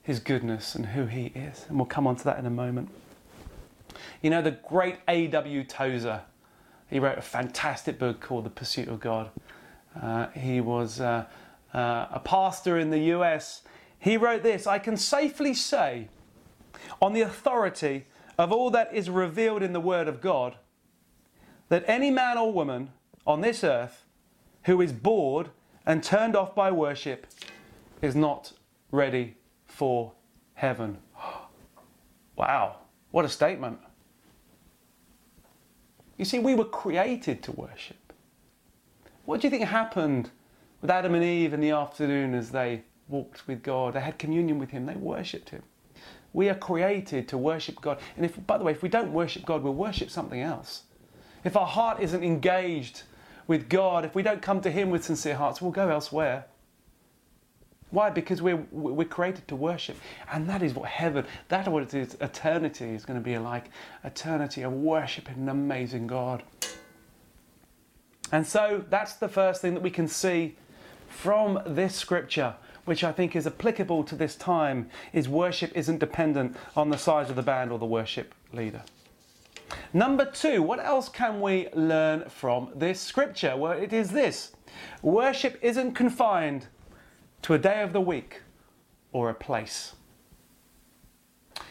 His 0.02 0.18
goodness 0.18 0.74
and 0.74 0.86
who 0.86 1.06
He 1.06 1.26
is. 1.26 1.64
And 1.68 1.78
we'll 1.78 1.86
come 1.86 2.06
on 2.06 2.16
to 2.16 2.24
that 2.24 2.38
in 2.38 2.46
a 2.46 2.50
moment. 2.50 2.90
You 4.20 4.30
know, 4.30 4.42
the 4.42 4.52
great 4.52 4.96
A.W. 5.06 5.64
Tozer, 5.64 6.22
he 6.90 6.98
wrote 6.98 7.18
a 7.18 7.22
fantastic 7.22 7.98
book 7.98 8.20
called 8.20 8.44
The 8.44 8.50
Pursuit 8.50 8.88
of 8.88 9.00
God. 9.00 9.30
Uh, 10.00 10.28
he 10.28 10.60
was 10.60 11.00
uh, 11.00 11.26
uh, 11.74 12.06
a 12.10 12.20
pastor 12.20 12.78
in 12.78 12.90
the 12.90 12.98
US, 13.14 13.62
he 13.98 14.16
wrote 14.16 14.42
this 14.42 14.66
I 14.66 14.78
can 14.78 14.96
safely 14.96 15.54
say, 15.54 16.08
on 17.00 17.12
the 17.12 17.20
authority 17.20 18.06
of 18.38 18.52
all 18.52 18.70
that 18.70 18.92
is 18.92 19.08
revealed 19.08 19.62
in 19.62 19.72
the 19.72 19.80
Word 19.80 20.08
of 20.08 20.20
God, 20.20 20.56
that 21.68 21.84
any 21.86 22.10
man 22.10 22.36
or 22.36 22.52
woman 22.52 22.90
on 23.26 23.40
this 23.40 23.62
earth 23.64 24.04
who 24.64 24.80
is 24.80 24.92
bored 24.92 25.50
and 25.86 26.02
turned 26.02 26.36
off 26.36 26.54
by 26.54 26.70
worship 26.70 27.26
is 28.00 28.14
not 28.14 28.52
ready 28.90 29.36
for 29.66 30.12
heaven. 30.54 30.98
wow, 32.36 32.76
what 33.10 33.24
a 33.24 33.28
statement. 33.28 33.78
You 36.18 36.24
see, 36.24 36.38
we 36.38 36.54
were 36.54 36.64
created 36.64 37.42
to 37.44 37.52
worship. 37.52 38.12
What 39.24 39.40
do 39.40 39.46
you 39.46 39.50
think 39.50 39.64
happened 39.64 40.30
with 40.82 40.90
Adam 40.90 41.14
and 41.14 41.24
Eve 41.24 41.54
in 41.54 41.60
the 41.60 41.70
afternoon 41.70 42.34
as 42.34 42.50
they 42.50 42.82
walked 43.08 43.46
with 43.46 43.62
God. 43.62 43.94
They 43.94 44.00
had 44.00 44.18
communion 44.18 44.58
with 44.58 44.70
Him, 44.70 44.84
they 44.84 44.94
worshipped 44.94 45.50
Him. 45.50 45.62
We 46.32 46.48
are 46.48 46.54
created 46.54 47.28
to 47.28 47.38
worship 47.38 47.80
God. 47.80 48.00
And 48.16 48.24
if, 48.24 48.44
by 48.46 48.58
the 48.58 48.64
way, 48.64 48.72
if 48.72 48.82
we 48.82 48.88
don't 48.88 49.12
worship 49.12 49.46
God, 49.46 49.62
we'll 49.62 49.74
worship 49.74 50.10
something 50.10 50.40
else. 50.40 50.82
If 51.44 51.56
our 51.56 51.66
heart 51.66 52.00
isn't 52.00 52.24
engaged 52.24 53.02
with 53.46 53.68
God, 53.68 54.04
if 54.04 54.14
we 54.14 54.22
don't 54.22 54.42
come 54.42 54.60
to 54.60 54.70
Him 54.70 54.90
with 54.90 55.04
sincere 55.04 55.36
hearts, 55.36 55.60
we'll 55.60 55.72
go 55.72 55.88
elsewhere. 55.88 56.46
Why? 57.90 58.08
Because 58.08 58.40
we're, 58.40 58.64
we're 58.70 59.06
created 59.06 59.46
to 59.48 59.56
worship. 59.56 59.96
And 60.32 60.48
that 60.48 60.62
is 60.62 60.74
what 60.74 60.88
heaven, 60.88 61.26
that 61.48 61.68
what 61.68 61.82
it 61.82 61.92
is, 61.92 62.16
eternity 62.20 62.90
is 62.90 63.04
going 63.04 63.18
to 63.18 63.24
be 63.24 63.36
like. 63.36 63.66
Eternity 64.02 64.62
of 64.62 64.72
worshiping 64.72 65.34
an 65.36 65.48
amazing 65.50 66.06
God. 66.06 66.42
And 68.32 68.46
so 68.46 68.82
that's 68.88 69.14
the 69.14 69.28
first 69.28 69.60
thing 69.60 69.74
that 69.74 69.82
we 69.82 69.90
can 69.90 70.08
see 70.08 70.56
from 71.08 71.60
this 71.66 71.94
scripture, 71.94 72.54
which 72.86 73.04
I 73.04 73.12
think 73.12 73.36
is 73.36 73.46
applicable 73.46 74.04
to 74.04 74.16
this 74.16 74.36
time, 74.36 74.88
is 75.12 75.28
worship 75.28 75.70
isn't 75.74 75.98
dependent 75.98 76.56
on 76.74 76.88
the 76.88 76.96
size 76.96 77.28
of 77.28 77.36
the 77.36 77.42
band 77.42 77.70
or 77.70 77.78
the 77.78 77.84
worship 77.84 78.34
leader. 78.54 78.82
Number 79.92 80.24
two, 80.24 80.62
what 80.62 80.80
else 80.80 81.08
can 81.08 81.40
we 81.40 81.68
learn 81.74 82.28
from 82.28 82.70
this 82.74 83.00
scripture? 83.00 83.56
Well, 83.56 83.72
it 83.72 83.92
is 83.92 84.10
this 84.10 84.52
worship 85.02 85.58
isn't 85.62 85.92
confined 85.92 86.66
to 87.42 87.54
a 87.54 87.58
day 87.58 87.82
of 87.82 87.92
the 87.92 88.00
week 88.00 88.40
or 89.12 89.28
a 89.28 89.34
place. 89.34 89.94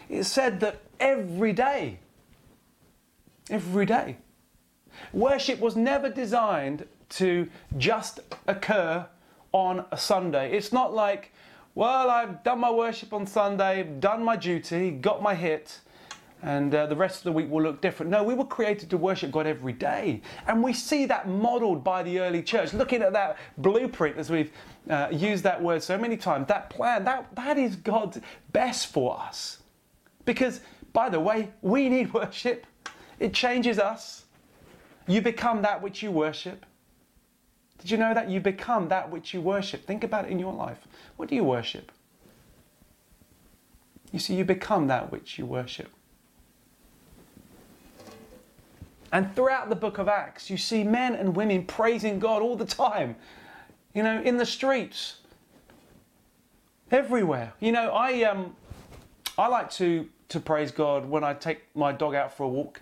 It's 0.10 0.30
said 0.30 0.60
that 0.60 0.82
every 1.00 1.54
day, 1.54 2.00
every 3.50 3.86
day, 3.86 4.18
worship 5.14 5.60
was 5.60 5.76
never 5.76 6.10
designed 6.10 6.86
to 7.10 7.50
just 7.78 8.20
occur 8.48 9.08
on 9.52 9.86
a 9.92 9.98
Sunday. 9.98 10.56
It's 10.56 10.72
not 10.72 10.94
like, 10.94 11.32
well, 11.76 12.10
I've 12.10 12.44
done 12.44 12.60
my 12.60 12.72
worship 12.72 13.14
on 13.14 13.26
Sunday, 13.26 13.84
done 13.84 14.24
my 14.24 14.36
duty, 14.36 14.92
got 14.92 15.22
my 15.22 15.36
hit, 15.36 15.80
and 16.44 16.74
uh, 16.74 16.88
the 16.88 16.96
rest 16.96 17.18
of 17.18 17.24
the 17.26 17.32
week 17.32 17.50
will 17.50 17.62
look 17.62 17.82
different. 17.82 18.12
No, 18.12 18.24
we 18.24 18.34
were 18.34 18.46
created 18.46 18.90
to 18.90 18.98
worship 18.98 19.32
God 19.32 19.46
every 19.46 19.74
day. 19.74 20.22
And 20.48 20.64
we 20.64 20.74
see 20.74 21.06
that 21.06 21.28
modeled 21.28 21.84
by 21.84 22.02
the 22.02 22.20
early 22.20 22.42
church. 22.42 22.74
Looking 22.74 23.02
at 23.04 23.14
that 23.14 23.38
blueprint, 23.58 24.18
as 24.18 24.30
we've 24.30 24.52
uh, 24.90 25.10
used 25.12 25.44
that 25.44 25.62
word 25.62 25.84
so 25.84 25.98
many 25.98 26.18
times, 26.18 26.48
that 26.48 26.70
plan, 26.70 27.04
that, 27.04 27.36
that 27.36 27.58
is 27.58 27.76
God's 27.76 28.20
best 28.52 28.88
for 28.88 29.20
us. 29.20 29.60
Because 30.26 30.62
By 30.94 31.10
the 31.10 31.20
way, 31.20 31.52
we 31.62 31.90
need 31.96 32.14
worship. 32.14 32.66
It 33.20 33.34
changes 33.34 33.80
us. 33.80 34.26
You 35.08 35.22
become 35.22 35.62
that 35.62 35.82
which 35.82 36.02
you 36.02 36.12
worship. 36.12 36.66
Did 37.80 37.92
you 37.92 37.98
know 37.98 38.14
that? 38.14 38.30
You 38.30 38.40
become 38.40 38.90
that 38.90 39.10
which 39.10 39.34
you 39.34 39.42
worship. 39.42 39.86
Think 39.86 40.04
about 40.04 40.26
it 40.26 40.32
in 40.32 40.40
your 40.40 40.54
life. 40.54 40.80
What 41.18 41.30
do 41.30 41.36
you 41.36 41.44
worship? 41.44 41.92
You 44.12 44.20
see, 44.20 44.36
you 44.36 44.46
become 44.46 44.88
that 44.88 45.12
which 45.12 45.40
you 45.40 45.46
worship. 45.46 45.90
And 49.12 49.36
throughout 49.36 49.70
the 49.70 49.76
book 49.76 49.98
of 49.98 50.08
Acts, 50.08 50.50
you 50.50 50.58
see 50.58 50.84
men 50.84 51.16
and 51.16 51.36
women 51.36 51.66
praising 51.66 52.20
God 52.20 52.42
all 52.42 52.56
the 52.56 52.66
time. 52.66 53.16
You 53.94 54.04
know, 54.04 54.22
in 54.22 54.38
the 54.38 54.46
streets, 54.46 55.18
everywhere. 56.92 57.54
You 57.60 57.72
know, 57.72 57.92
I 57.92 58.24
um, 58.24 58.56
I 59.38 59.48
like 59.48 59.70
to 59.72 60.08
to 60.30 60.40
praise 60.40 60.72
God 60.72 61.06
when 61.10 61.24
I 61.24 61.34
take 61.34 61.64
my 61.76 61.92
dog 61.92 62.16
out 62.16 62.36
for 62.36 62.44
a 62.44 62.48
walk. 62.48 62.82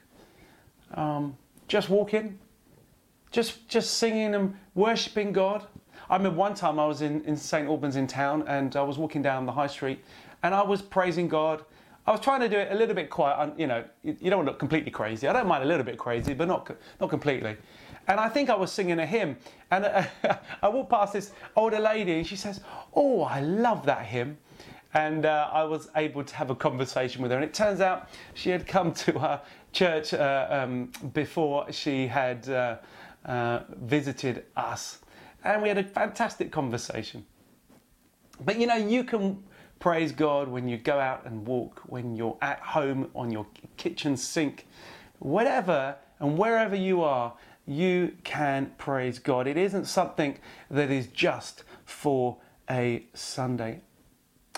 Um, 0.94 1.36
just 1.68 1.90
walking, 1.90 2.38
just 3.32 3.68
just 3.68 3.96
singing 3.96 4.36
and 4.36 4.56
worshiping 4.76 5.32
God. 5.32 5.66
I 6.10 6.18
remember 6.18 6.38
one 6.38 6.56
time 6.56 6.80
I 6.80 6.88
was 6.88 7.02
in, 7.02 7.24
in 7.26 7.38
St 7.38 7.68
Albans 7.68 7.96
in 7.96 8.08
town 8.08 8.44
and 8.48 8.76
I 8.76 8.82
was 8.82 8.98
walking 8.98 9.22
down 9.22 9.46
the 9.46 9.52
high 9.52 9.68
street 9.68 10.04
and 10.42 10.56
I 10.56 10.64
was 10.64 10.82
praising 10.82 11.28
God. 11.28 11.64
I 12.10 12.12
was 12.12 12.22
trying 12.22 12.40
to 12.40 12.50
do 12.50 12.58
it 12.58 12.72
a 12.72 12.76
little 12.76 12.96
bit 12.96 13.12
quiet. 13.12 13.54
You 13.56 13.68
know, 13.68 13.84
you 14.02 14.32
don't 14.32 14.40
want 14.40 14.48
to 14.48 14.52
look 14.54 14.60
completely 14.60 14.90
crazy. 14.90 15.28
I 15.28 15.34
don't 15.34 15.48
mind 15.48 15.64
a 15.64 15.68
little 15.68 15.84
bit 15.86 16.00
crazy, 16.00 16.34
but 16.34 16.48
not 16.48 16.76
not 17.00 17.08
completely. 17.08 17.56
And 18.08 18.20
I 18.20 18.28
think 18.28 18.50
I 18.50 18.56
was 18.56 18.72
singing 18.72 18.98
a 18.98 19.06
hymn, 19.06 19.38
and 19.70 19.86
uh, 19.86 20.04
I 20.64 20.70
walked 20.70 20.90
past 20.90 21.14
this 21.14 21.34
older 21.56 21.78
lady, 21.78 22.14
and 22.14 22.26
she 22.26 22.36
says, 22.36 22.62
"Oh, 22.96 23.22
I 23.22 23.42
love 23.42 23.86
that 23.86 24.08
hymn." 24.08 24.40
And 24.96 25.28
uh, 25.28 25.52
I 25.54 25.64
was 25.66 25.90
able 25.96 26.24
to 26.24 26.36
have 26.36 26.50
a 26.50 26.56
conversation 26.56 27.22
with 27.22 27.30
her, 27.30 27.38
and 27.38 27.46
it 27.46 27.54
turns 27.54 27.80
out 27.80 28.10
she 28.34 28.50
had 28.50 28.66
come 28.66 28.92
to 29.06 29.20
our 29.20 29.42
church 29.72 30.16
uh, 30.16 30.48
um, 30.50 30.92
before 31.14 31.72
she 31.72 32.08
had 32.08 32.50
uh, 32.50 32.78
uh, 33.26 33.60
visited 33.82 34.46
us, 34.58 34.98
and 35.44 35.62
we 35.62 35.68
had 35.68 35.78
a 35.78 35.84
fantastic 35.84 36.52
conversation. 36.52 37.24
But 38.44 38.60
you 38.60 38.66
know, 38.66 38.78
you 38.78 39.04
can 39.04 39.44
praise 39.80 40.12
God 40.12 40.48
when 40.50 40.68
you 40.68 40.78
go 40.78 41.00
out 41.00 41.26
and 41.26 41.48
walk, 41.48 41.82
when 41.86 42.16
you're 42.16 42.38
at 42.42 42.60
home 42.60 43.10
on 43.16 43.32
your 43.32 43.48
kitchen 43.78 44.18
sink, 44.18 44.68
whatever 45.20 45.96
and 46.20 46.38
wherever 46.38 46.76
you 46.76 47.02
are, 47.02 47.34
you 47.66 48.14
can 48.24 48.72
praise 48.78 49.20
God. 49.20 49.48
It 49.48 49.58
isn't 49.58 49.86
something 49.86 50.38
that 50.70 50.92
is 50.92 51.08
just 51.08 51.64
for 51.86 52.38
a 52.70 53.06
Sunday. 53.14 53.82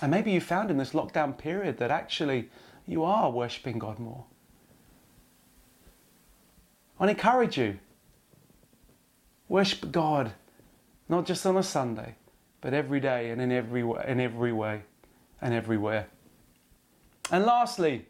And 0.02 0.10
maybe 0.10 0.32
you 0.32 0.42
found 0.42 0.72
in 0.72 0.78
this 0.78 0.92
lockdown 0.92 1.38
period 1.38 1.78
that 1.78 1.92
actually 1.92 2.50
you 2.88 3.04
are 3.04 3.30
worshipping 3.30 3.78
God 3.78 4.00
more. 4.00 4.26
I 7.00 7.10
encourage 7.10 7.58
you. 7.58 7.80
Worship 9.50 9.92
God, 9.92 10.32
not 11.10 11.26
just 11.26 11.46
on 11.46 11.58
a 11.58 11.64
Sunday, 11.64 12.16
but 12.62 12.74
every 12.74 13.00
day 13.00 13.32
and 13.32 13.42
in 13.42 13.52
every 13.52 13.84
way, 13.84 14.04
in 14.08 14.20
every 14.20 14.54
way 14.54 14.84
and 15.42 15.54
everywhere. 15.54 16.08
And 17.32 17.46
lastly, 17.46 18.06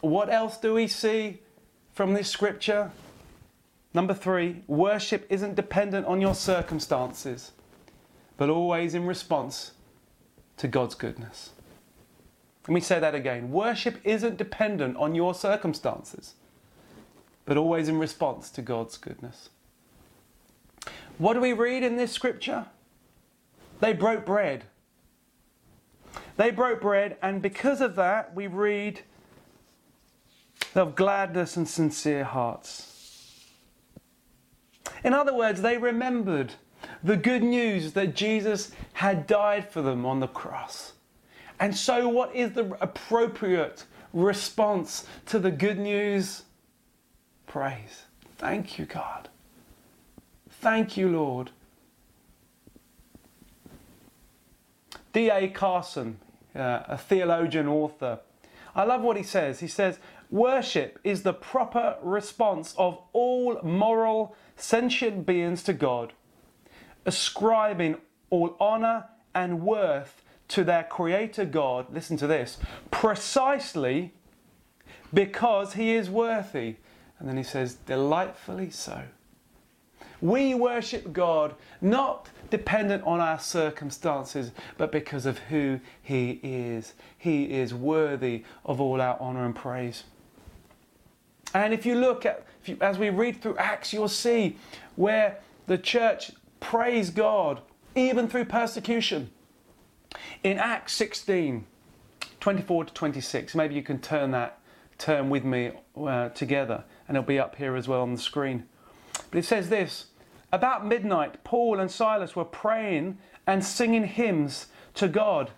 what 0.00 0.30
else 0.30 0.58
do 0.58 0.74
we 0.74 0.86
see 0.86 1.40
from 1.92 2.14
this 2.14 2.28
scripture? 2.28 2.90
Number 3.94 4.14
three, 4.14 4.62
worship 4.66 5.26
isn't 5.30 5.54
dependent 5.54 6.06
on 6.06 6.20
your 6.20 6.34
circumstances, 6.34 7.52
but 8.36 8.50
always 8.50 8.94
in 8.94 9.06
response 9.06 9.72
to 10.58 10.68
God's 10.68 10.94
goodness. 10.94 11.50
Let 12.68 12.74
me 12.74 12.80
say 12.80 12.98
that 12.98 13.14
again. 13.14 13.52
Worship 13.52 13.98
isn't 14.04 14.36
dependent 14.36 14.96
on 14.96 15.14
your 15.14 15.34
circumstances, 15.34 16.34
but 17.44 17.56
always 17.56 17.88
in 17.88 17.98
response 17.98 18.50
to 18.50 18.62
God's 18.62 18.98
goodness. 18.98 19.50
What 21.18 21.34
do 21.34 21.40
we 21.40 21.52
read 21.52 21.82
in 21.82 21.96
this 21.96 22.12
scripture? 22.12 22.66
They 23.80 23.92
broke 23.92 24.26
bread 24.26 24.64
they 26.36 26.50
broke 26.50 26.80
bread, 26.80 27.16
and 27.22 27.40
because 27.40 27.80
of 27.80 27.96
that, 27.96 28.34
we 28.34 28.46
read 28.46 29.00
of 30.74 30.94
gladness 30.94 31.56
and 31.56 31.68
sincere 31.68 32.24
hearts. 32.24 32.92
In 35.02 35.14
other 35.14 35.34
words, 35.34 35.62
they 35.62 35.78
remembered 35.78 36.54
the 37.02 37.16
good 37.16 37.42
news 37.42 37.92
that 37.92 38.14
Jesus 38.14 38.72
had 38.94 39.26
died 39.26 39.70
for 39.70 39.82
them 39.82 40.04
on 40.04 40.20
the 40.20 40.28
cross. 40.28 40.92
And 41.58 41.74
so, 41.74 42.08
what 42.08 42.34
is 42.34 42.52
the 42.52 42.76
appropriate 42.80 43.84
response 44.12 45.06
to 45.26 45.38
the 45.38 45.50
good 45.50 45.78
news? 45.78 46.42
Praise. 47.46 48.02
Thank 48.36 48.78
you, 48.78 48.84
God. 48.84 49.28
Thank 50.50 50.96
you, 50.96 51.08
Lord. 51.08 51.50
D.A. 55.12 55.48
Carson, 55.48 56.18
uh, 56.56 56.84
a 56.88 56.98
theologian 56.98 57.68
author. 57.68 58.20
I 58.74 58.84
love 58.84 59.02
what 59.02 59.16
he 59.16 59.22
says. 59.22 59.60
He 59.60 59.68
says, 59.68 59.98
Worship 60.30 60.98
is 61.04 61.22
the 61.22 61.32
proper 61.32 61.96
response 62.02 62.74
of 62.76 62.98
all 63.12 63.60
moral, 63.62 64.34
sentient 64.56 65.24
beings 65.24 65.62
to 65.64 65.72
God, 65.72 66.12
ascribing 67.04 67.96
all 68.30 68.56
honour 68.60 69.06
and 69.34 69.62
worth 69.62 70.22
to 70.48 70.64
their 70.64 70.84
Creator 70.84 71.44
God. 71.44 71.86
Listen 71.92 72.16
to 72.16 72.26
this 72.26 72.58
precisely 72.90 74.14
because 75.14 75.74
He 75.74 75.94
is 75.94 76.10
worthy. 76.10 76.76
And 77.18 77.28
then 77.28 77.36
he 77.36 77.42
says, 77.42 77.74
delightfully 77.74 78.70
so. 78.70 79.02
We 80.20 80.54
worship 80.54 81.12
God 81.12 81.54
not 81.80 82.28
dependent 82.50 83.04
on 83.04 83.20
our 83.20 83.38
circumstances, 83.38 84.52
but 84.78 84.92
because 84.92 85.26
of 85.26 85.38
who 85.38 85.80
He 86.02 86.40
is. 86.42 86.94
He 87.16 87.44
is 87.44 87.74
worthy 87.74 88.44
of 88.64 88.80
all 88.80 89.00
our 89.00 89.18
honour 89.20 89.44
and 89.44 89.54
praise. 89.54 90.04
And 91.54 91.72
if 91.72 91.86
you 91.86 91.94
look 91.94 92.26
at, 92.26 92.44
you, 92.64 92.76
as 92.80 92.98
we 92.98 93.10
read 93.10 93.40
through 93.40 93.56
Acts, 93.56 93.92
you'll 93.92 94.08
see 94.08 94.56
where 94.96 95.38
the 95.66 95.78
church 95.78 96.32
praised 96.60 97.14
God 97.14 97.60
even 97.94 98.28
through 98.28 98.44
persecution. 98.44 99.30
In 100.42 100.58
Acts 100.58 100.92
16, 100.94 101.66
24 102.40 102.84
to 102.86 102.94
26, 102.94 103.54
maybe 103.54 103.74
you 103.74 103.82
can 103.82 103.98
turn 104.00 104.30
that 104.32 104.60
turn 104.98 105.28
with 105.28 105.44
me 105.44 105.72
uh, 105.96 106.30
together, 106.30 106.84
and 107.08 107.16
it'll 107.16 107.26
be 107.26 107.38
up 107.38 107.56
here 107.56 107.76
as 107.76 107.88
well 107.88 108.02
on 108.02 108.14
the 108.14 108.20
screen. 108.20 108.64
But 109.30 109.38
it 109.38 109.44
says 109.44 109.68
this 109.68 110.06
About 110.52 110.86
midnight, 110.86 111.42
Paul 111.44 111.80
and 111.80 111.90
Silas 111.90 112.36
were 112.36 112.44
praying 112.44 113.18
and 113.46 113.64
singing 113.64 114.04
hymns 114.04 114.66
to 114.94 115.08
God, 115.08 115.50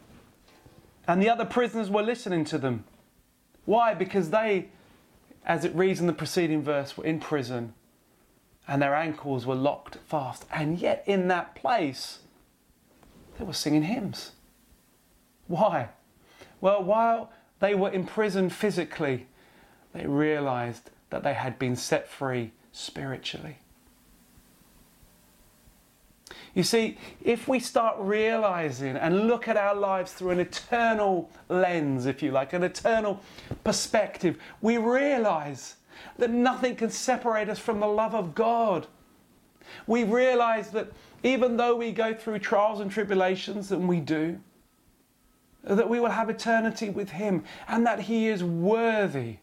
and 1.06 1.22
the 1.22 1.30
other 1.30 1.44
prisoners 1.44 1.90
were 1.90 2.02
listening 2.02 2.44
to 2.46 2.58
them. 2.58 2.84
Why? 3.64 3.94
Because 3.94 4.30
they, 4.30 4.68
as 5.44 5.64
it 5.64 5.74
reads 5.74 6.00
in 6.00 6.06
the 6.06 6.12
preceding 6.12 6.62
verse, 6.62 6.96
were 6.96 7.04
in 7.04 7.20
prison 7.20 7.74
and 8.68 8.82
their 8.82 8.94
ankles 8.94 9.46
were 9.46 9.54
locked 9.54 9.96
fast. 10.06 10.44
And 10.52 10.78
yet, 10.78 11.02
in 11.06 11.28
that 11.28 11.54
place, 11.54 12.18
they 13.38 13.44
were 13.44 13.54
singing 13.54 13.84
hymns. 13.84 14.32
Why? 15.46 15.88
Well, 16.60 16.84
while 16.84 17.32
they 17.60 17.74
were 17.74 17.90
imprisoned 17.90 18.52
physically, 18.52 19.26
they 19.94 20.06
realized 20.06 20.90
that 21.08 21.22
they 21.22 21.32
had 21.32 21.58
been 21.58 21.74
set 21.74 22.08
free 22.08 22.52
spiritually. 22.70 23.56
You 26.54 26.62
see, 26.62 26.98
if 27.22 27.46
we 27.46 27.60
start 27.60 27.96
realizing 27.98 28.96
and 28.96 29.26
look 29.28 29.48
at 29.48 29.56
our 29.56 29.74
lives 29.74 30.12
through 30.12 30.30
an 30.30 30.40
eternal 30.40 31.30
lens, 31.48 32.06
if 32.06 32.22
you 32.22 32.30
like, 32.30 32.52
an 32.52 32.62
eternal 32.62 33.20
perspective, 33.64 34.38
we 34.60 34.78
realize 34.78 35.76
that 36.16 36.30
nothing 36.30 36.76
can 36.76 36.90
separate 36.90 37.48
us 37.48 37.58
from 37.58 37.80
the 37.80 37.86
love 37.86 38.14
of 38.14 38.34
God. 38.34 38.86
We 39.86 40.04
realize 40.04 40.70
that 40.70 40.90
even 41.22 41.56
though 41.56 41.76
we 41.76 41.92
go 41.92 42.14
through 42.14 42.38
trials 42.38 42.80
and 42.80 42.90
tribulations, 42.90 43.72
and 43.72 43.88
we 43.88 44.00
do, 44.00 44.38
that 45.64 45.88
we 45.88 46.00
will 46.00 46.10
have 46.10 46.30
eternity 46.30 46.88
with 46.88 47.10
Him 47.10 47.44
and 47.66 47.86
that 47.86 48.00
He 48.00 48.28
is 48.28 48.42
worthy 48.42 49.36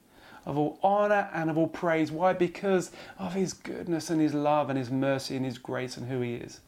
of 0.45 0.57
all 0.57 0.79
honor 0.81 1.29
and 1.33 1.49
of 1.49 1.57
all 1.57 1.67
praise. 1.67 2.11
Why? 2.11 2.33
Because 2.33 2.91
of 3.19 3.33
His 3.33 3.53
goodness 3.53 4.09
and 4.09 4.21
His 4.21 4.33
love 4.33 4.69
and 4.69 4.77
His 4.77 4.89
mercy 4.89 5.35
and 5.35 5.45
His 5.45 5.57
grace 5.57 5.97
and 5.97 6.07
who 6.07 6.21
He 6.21 6.35
is. 6.35 6.61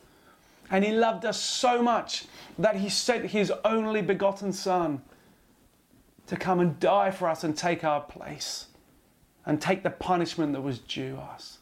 And 0.69 0.83
He 0.83 0.91
loved 0.91 1.25
us 1.25 1.39
so 1.39 1.81
much 1.81 2.25
that 2.57 2.77
He 2.77 2.89
sent 2.89 3.27
His 3.27 3.51
only 3.63 4.01
begotten 4.01 4.51
Son 4.51 5.01
to 6.27 6.35
come 6.35 6.59
and 6.59 6.79
die 6.79 7.11
for 7.11 7.27
us 7.27 7.43
and 7.43 7.57
take 7.57 7.83
our 7.83 8.01
place 8.01 8.67
and 9.45 9.61
take 9.61 9.83
the 9.83 9.89
punishment 9.89 10.53
that 10.53 10.61
was 10.61 10.79
due 10.79 11.17
us. 11.17 11.59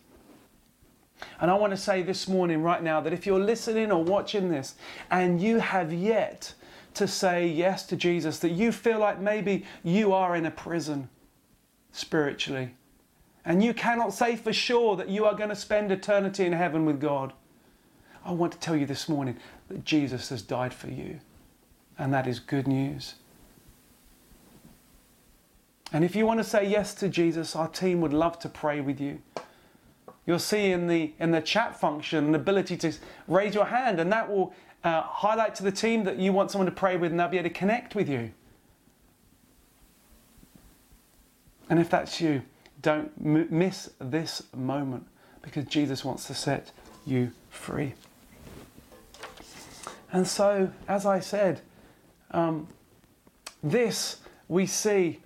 And 1.40 1.52
I 1.52 1.54
want 1.54 1.72
to 1.72 1.78
say 1.78 2.02
this 2.02 2.28
morning, 2.28 2.62
right 2.62 2.84
now, 2.84 3.00
that 3.02 3.14
if 3.14 3.26
you're 3.26 3.40
listening 3.40 3.92
or 3.92 4.04
watching 4.04 4.50
this 4.50 4.76
and 5.12 5.42
you 5.42 5.60
have 5.60 5.94
yet 5.94 6.54
to 6.96 7.08
say 7.08 7.48
yes 7.48 7.86
to 7.88 7.96
Jesus, 7.96 8.40
that 8.40 8.52
you 8.52 8.72
feel 8.72 9.00
like 9.00 9.20
maybe 9.20 9.66
you 9.84 10.14
are 10.14 10.36
in 10.36 10.46
a 10.46 10.52
prison 10.52 11.10
spiritually, 11.92 12.74
and 13.46 13.64
you 13.64 13.74
cannot 13.74 14.14
say 14.14 14.36
for 14.36 14.52
sure 14.52 14.96
that 14.96 15.10
you 15.10 15.26
are 15.26 15.36
going 15.36 15.50
to 15.50 15.56
spend 15.56 15.92
eternity 15.92 16.46
in 16.46 16.54
heaven 16.54 16.86
with 16.86 17.00
God, 17.00 17.34
I 18.26 18.32
want 18.32 18.54
to 18.54 18.60
tell 18.60 18.76
you 18.76 18.88
this 18.88 19.08
morning 19.08 19.38
that 19.70 19.86
Jesus 19.86 20.30
has 20.30 20.42
died 20.42 20.74
for 20.74 20.90
you, 20.90 21.20
and 21.98 22.12
that 22.12 22.26
is 22.26 22.40
good 22.40 22.68
news. 22.68 23.16
And 25.94 26.04
if 26.04 26.16
you 26.16 26.26
want 26.26 26.40
to 26.40 26.44
say 26.44 26.68
yes 26.68 26.96
to 26.96 27.08
Jesus, 27.08 27.56
our 27.56 27.68
team 27.68 28.02
would 28.02 28.14
love 28.14 28.40
to 28.40 28.50
pray 28.50 28.82
with 28.82 29.00
you. 29.00 29.22
You'll 30.26 30.40
see 30.40 30.72
in 30.72 30.88
the 30.88 31.14
in 31.20 31.30
the 31.30 31.40
chat 31.40 31.80
function 31.80 32.26
an 32.26 32.36
ability 32.36 32.78
to 32.78 32.94
raise 33.28 33.54
your 33.54 33.66
hand, 33.66 34.00
and 34.00 34.12
that 34.12 34.30
will 34.30 34.54
uh, 34.84 35.04
highlight 35.04 35.54
to 35.56 35.64
the 35.64 35.72
team 35.72 36.04
that 36.06 36.18
you 36.18 36.34
want 36.34 36.50
someone 36.50 36.66
to 36.66 36.72
pray 36.72 36.98
with, 36.98 37.12
and 37.12 37.20
they'll 37.20 37.28
be 37.28 37.38
able 37.38 37.50
to 37.50 37.54
connect 37.54 37.94
with 37.94 38.10
you. 38.10 38.32
And 41.70 41.80
if 41.80 41.92
that's 41.92 42.20
you, 42.20 42.42
don't 42.82 43.12
miss 43.24 43.92
this 44.00 44.44
moment 44.56 45.06
because 45.44 45.66
Jesus 45.66 46.04
wants 46.04 46.26
to 46.26 46.34
set 46.34 46.72
you 47.06 47.32
free. 47.50 47.94
And 50.12 50.28
so, 50.28 50.72
as 50.88 51.06
I 51.06 51.20
said, 51.20 51.62
um, 52.32 52.68
this 53.64 54.18
we 54.48 54.66
see 54.66 55.22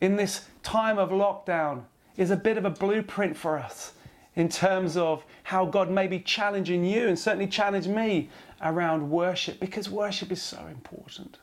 in 0.00 0.16
this 0.16 0.46
time 0.62 0.98
of 0.98 1.10
lockdown 1.10 1.84
is 2.16 2.30
a 2.30 2.36
bit 2.36 2.58
of 2.58 2.64
a 2.64 2.70
blueprint 2.70 3.36
for 3.36 3.58
us 3.58 3.92
in 4.36 4.48
terms 4.48 4.96
of 4.96 5.24
how 5.44 5.64
God 5.64 5.90
may 5.90 6.06
be 6.06 6.18
challenging 6.18 6.84
you 6.84 7.08
and 7.08 7.18
certainly 7.18 7.46
challenge 7.46 7.86
me 7.86 8.28
around 8.62 9.10
worship 9.10 9.60
because 9.60 9.88
worship 9.88 10.32
is 10.32 10.42
so 10.42 10.66
important. 10.66 11.38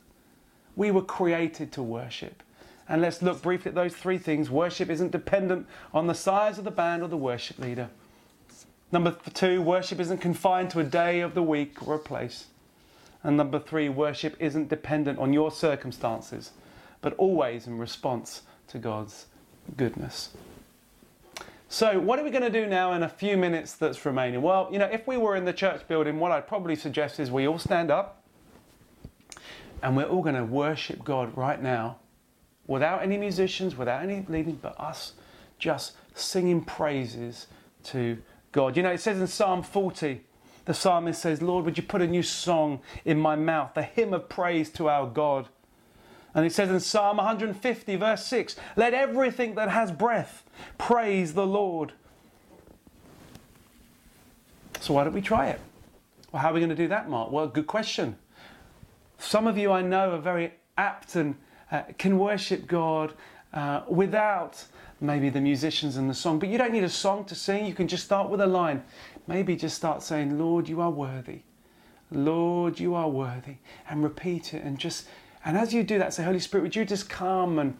We 0.75 0.91
were 0.91 1.01
created 1.01 1.71
to 1.73 1.83
worship. 1.83 2.43
And 2.89 3.01
let's 3.01 3.21
look 3.21 3.41
briefly 3.41 3.69
at 3.69 3.75
those 3.75 3.95
three 3.95 4.17
things. 4.17 4.49
Worship 4.49 4.89
isn't 4.89 5.11
dependent 5.11 5.65
on 5.93 6.07
the 6.07 6.15
size 6.15 6.57
of 6.57 6.65
the 6.65 6.71
band 6.71 7.03
or 7.03 7.07
the 7.07 7.17
worship 7.17 7.57
leader. 7.59 7.89
Number 8.91 9.15
two, 9.33 9.61
worship 9.61 9.99
isn't 9.99 10.17
confined 10.17 10.69
to 10.71 10.79
a 10.79 10.83
day 10.83 11.21
of 11.21 11.33
the 11.33 11.43
week 11.43 11.87
or 11.87 11.95
a 11.95 11.99
place. 11.99 12.47
And 13.23 13.37
number 13.37 13.59
three, 13.59 13.87
worship 13.87 14.35
isn't 14.39 14.67
dependent 14.67 15.17
on 15.17 15.31
your 15.31 15.51
circumstances, 15.51 16.51
but 17.01 17.13
always 17.15 17.67
in 17.67 17.77
response 17.77 18.41
to 18.67 18.79
God's 18.79 19.27
goodness. 19.77 20.31
So, 21.69 21.99
what 21.99 22.19
are 22.19 22.23
we 22.23 22.31
going 22.31 22.43
to 22.43 22.49
do 22.49 22.65
now 22.65 22.91
in 22.91 23.03
a 23.03 23.07
few 23.07 23.37
minutes 23.37 23.75
that's 23.75 24.05
remaining? 24.05 24.41
Well, 24.41 24.67
you 24.73 24.77
know, 24.77 24.87
if 24.87 25.07
we 25.07 25.15
were 25.15 25.37
in 25.37 25.45
the 25.45 25.53
church 25.53 25.87
building, 25.87 26.19
what 26.19 26.33
I'd 26.33 26.47
probably 26.47 26.75
suggest 26.75 27.17
is 27.17 27.31
we 27.31 27.47
all 27.47 27.59
stand 27.59 27.89
up 27.89 28.21
and 29.81 29.95
we're 29.95 30.03
all 30.03 30.21
going 30.21 30.35
to 30.35 30.43
worship 30.43 31.05
God 31.05 31.35
right 31.37 31.61
now 31.61 31.97
without 32.67 33.01
any 33.01 33.17
musicians, 33.17 33.77
without 33.77 34.03
any 34.03 34.25
leading, 34.27 34.55
but 34.55 34.77
us 34.77 35.13
just 35.59 35.93
singing 36.13 36.61
praises 36.61 37.47
to 37.83 38.17
God. 38.51 38.77
You 38.77 38.83
know, 38.83 38.91
it 38.91 38.99
says 38.99 39.19
in 39.19 39.27
Psalm 39.27 39.63
40, 39.63 40.21
the 40.65 40.73
psalmist 40.73 41.21
says, 41.21 41.41
Lord, 41.41 41.65
would 41.65 41.77
you 41.77 41.83
put 41.83 42.01
a 42.01 42.07
new 42.07 42.23
song 42.23 42.81
in 43.05 43.19
my 43.19 43.35
mouth, 43.35 43.75
a 43.75 43.83
hymn 43.83 44.13
of 44.13 44.29
praise 44.29 44.69
to 44.71 44.89
our 44.89 45.07
God? 45.07 45.47
And 46.33 46.45
it 46.45 46.53
says 46.53 46.69
in 46.69 46.79
Psalm 46.79 47.17
150, 47.17 47.95
verse 47.95 48.25
6, 48.25 48.55
let 48.75 48.93
everything 48.93 49.55
that 49.55 49.69
has 49.69 49.91
breath 49.91 50.43
praise 50.77 51.33
the 51.33 51.45
Lord. 51.45 51.93
So, 54.79 54.93
why 54.93 55.03
don't 55.03 55.13
we 55.13 55.21
try 55.21 55.49
it? 55.49 55.59
Well, 56.31 56.41
how 56.41 56.51
are 56.51 56.53
we 56.53 56.59
going 56.59 56.69
to 56.69 56.75
do 56.75 56.87
that, 56.87 57.09
Mark? 57.09 57.31
Well, 57.31 57.47
good 57.47 57.67
question. 57.67 58.15
Some 59.19 59.45
of 59.45 59.57
you 59.57 59.71
I 59.71 59.81
know 59.81 60.11
are 60.11 60.17
very 60.17 60.53
apt 60.77 61.15
and 61.15 61.35
uh, 61.71 61.83
can 61.97 62.17
worship 62.17 62.65
God 62.67 63.13
uh, 63.53 63.81
without 63.87 64.63
maybe 65.01 65.29
the 65.29 65.41
musicians 65.41 65.97
and 65.97 66.09
the 66.09 66.13
song, 66.13 66.39
but 66.39 66.47
you 66.47 66.57
don't 66.57 66.71
need 66.71 66.83
a 66.83 66.89
song 66.89 67.25
to 67.25 67.35
sing. 67.35 67.65
You 67.65 67.73
can 67.73 67.87
just 67.87 68.05
start 68.05 68.29
with 68.29 68.39
a 68.39 68.47
line. 68.47 68.83
Maybe 69.27 69.55
just 69.55 69.75
start 69.75 70.01
saying, 70.03 70.37
Lord, 70.37 70.69
you 70.69 70.79
are 70.79 70.91
worthy. 70.91 71.41
Lord, 72.11 72.79
you 72.79 72.95
are 72.95 73.09
worthy. 73.09 73.57
And 73.89 74.03
repeat 74.03 74.53
it 74.53 74.63
and 74.63 74.77
just 74.77 75.07
and 75.43 75.57
as 75.57 75.73
you 75.73 75.83
do 75.83 75.97
that, 75.97 76.13
say, 76.13 76.23
Holy 76.23 76.39
Spirit, 76.39 76.63
would 76.63 76.75
you 76.75 76.85
just 76.85 77.09
come 77.09 77.57
and, 77.57 77.77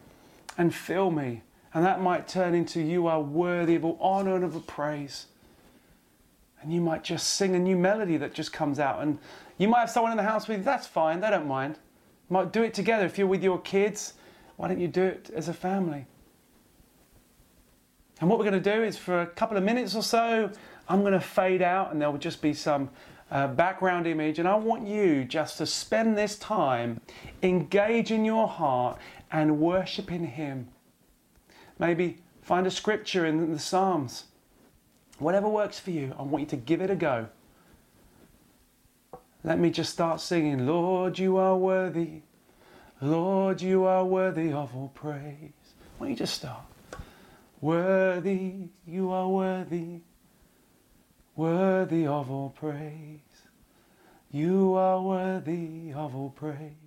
and 0.58 0.74
fill 0.74 1.12
me? 1.12 1.44
And 1.74 1.86
that 1.86 2.02
might 2.02 2.28
turn 2.28 2.54
into 2.56 2.82
you 2.82 3.08
are 3.08 3.22
worthy 3.22 3.76
of 3.76 3.86
all 3.86 3.98
honor 4.02 4.36
and 4.36 4.44
of 4.44 4.56
all 4.56 4.62
praise. 4.62 5.28
And 6.62 6.74
you 6.74 6.82
might 6.82 7.04
just 7.04 7.36
sing 7.36 7.56
a 7.56 7.60
new 7.60 7.76
melody 7.76 8.18
that 8.18 8.34
just 8.34 8.52
comes 8.52 8.80
out. 8.80 9.02
And 9.02 9.20
you 9.58 9.68
might 9.68 9.82
have 9.82 9.90
someone 9.90 10.12
in 10.12 10.18
the 10.18 10.24
house 10.24 10.48
with 10.48 10.60
you, 10.60 10.64
that's 10.64 10.88
fine, 10.88 11.20
they 11.20 11.30
don't 11.30 11.48
mind. 11.48 11.78
Might 12.30 12.52
do 12.52 12.64
it 12.64 12.74
together. 12.74 13.06
If 13.06 13.18
you're 13.18 13.28
with 13.28 13.44
your 13.44 13.60
kids, 13.60 14.14
why 14.58 14.68
don't 14.68 14.80
you 14.80 14.88
do 14.88 15.04
it 15.04 15.30
as 15.36 15.48
a 15.48 15.54
family? 15.54 16.06
And 18.22 18.30
what 18.30 18.40
we're 18.40 18.50
going 18.50 18.64
to 18.64 18.76
do 18.76 18.84
is 18.84 18.98
for 18.98 19.22
a 19.22 19.26
couple 19.26 19.58
of 19.58 19.64
minutes 19.64 19.96
or 19.96 20.04
so, 20.04 20.52
I'm 20.88 21.02
going 21.02 21.14
to 21.14 21.20
fade 21.20 21.62
out 21.62 21.92
and 21.92 22.02
there 22.02 22.10
will 22.10 22.20
just 22.20 22.42
be 22.42 22.54
some 22.54 22.90
uh, 23.32 23.48
background 23.48 24.08
image, 24.08 24.40
and 24.40 24.48
I 24.48 24.56
want 24.56 24.86
you 24.86 25.24
just 25.24 25.58
to 25.60 25.66
spend 25.66 26.18
this 26.18 26.38
time 26.38 27.00
engaging 27.42 28.26
your 28.26 28.48
heart 28.48 29.00
and 29.32 29.60
worshiping 29.60 30.26
Him. 30.26 30.68
Maybe 31.80 32.18
find 32.42 32.68
a 32.68 32.72
scripture 32.72 33.26
in 33.26 33.54
the 33.54 33.60
Psalms. 33.60 34.26
Whatever 35.18 35.48
works 35.48 35.80
for 35.80 35.92
you, 35.92 36.14
I 36.20 36.24
want 36.24 36.42
you 36.42 36.50
to 36.50 36.58
give 36.58 36.82
it 36.82 36.90
a 36.90 36.96
go. 36.96 37.28
Let 39.44 39.60
me 39.60 39.72
just 39.72 39.94
start 39.94 40.20
singing, 40.20 40.68
Lord, 40.68 41.18
you 41.18 41.38
are 41.38 41.56
worthy. 41.56 42.22
Lord, 43.00 43.62
you 43.62 43.86
are 43.86 44.06
worthy 44.06 44.52
of 44.52 44.76
all 44.76 44.92
praise. 44.94 45.54
Why 45.98 46.08
don't 46.08 46.10
you 46.10 46.16
just 46.18 46.36
start? 46.36 46.62
Worthy, 47.62 48.70
you 48.86 49.12
are 49.12 49.30
worthy 49.30 50.02
worthy 51.36 52.06
of 52.06 52.30
all 52.30 52.50
praise. 52.50 53.20
You 54.32 54.76
are 54.76 55.02
worthy 55.02 55.92
of 55.94 56.16
all 56.16 56.30
praise. 56.30 56.81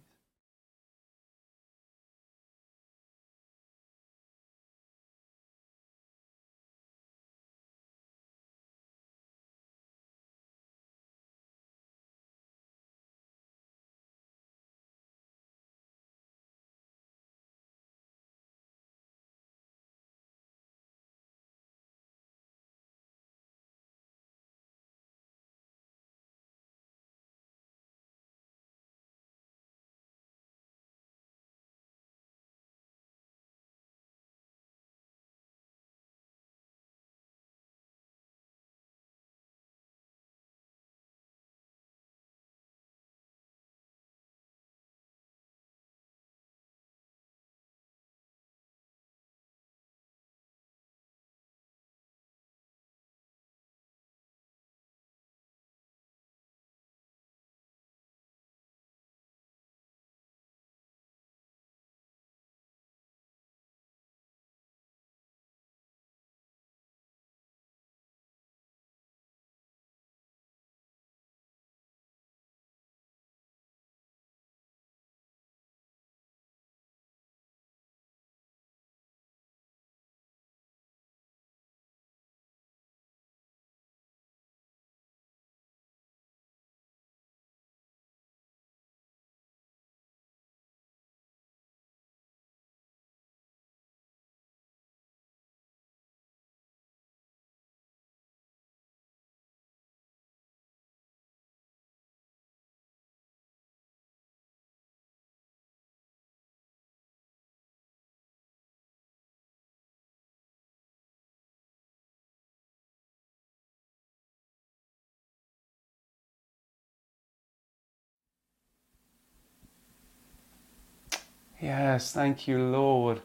Yes, 121.64 122.12
thank 122.12 122.46
you, 122.46 122.58
Lord. 122.58 123.22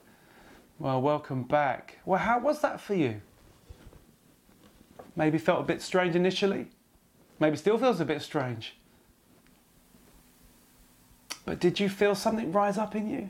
Well, 0.79 1.01
welcome 1.01 1.43
back. 1.43 1.97
Well, 2.05 2.21
how 2.21 2.39
was 2.39 2.61
that 2.61 2.79
for 2.79 2.93
you? 2.93 3.19
Maybe 5.13 5.37
felt 5.37 5.59
a 5.59 5.63
bit 5.63 5.81
strange 5.81 6.15
initially. 6.15 6.67
Maybe 7.37 7.57
still 7.57 7.77
feels 7.77 7.99
a 7.99 8.05
bit 8.05 8.21
strange. 8.21 8.77
But 11.43 11.59
did 11.59 11.81
you 11.81 11.89
feel 11.89 12.15
something 12.15 12.53
rise 12.53 12.77
up 12.77 12.95
in 12.95 13.09
you? 13.09 13.29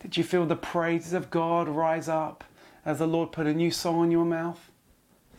Did 0.00 0.16
you 0.16 0.24
feel 0.24 0.46
the 0.46 0.56
praises 0.56 1.12
of 1.12 1.28
God 1.28 1.68
rise 1.68 2.08
up 2.08 2.42
as 2.86 3.00
the 3.00 3.06
Lord 3.06 3.32
put 3.32 3.46
a 3.46 3.52
new 3.52 3.70
song 3.70 4.04
in 4.04 4.10
your 4.10 4.24
mouth? 4.24 4.70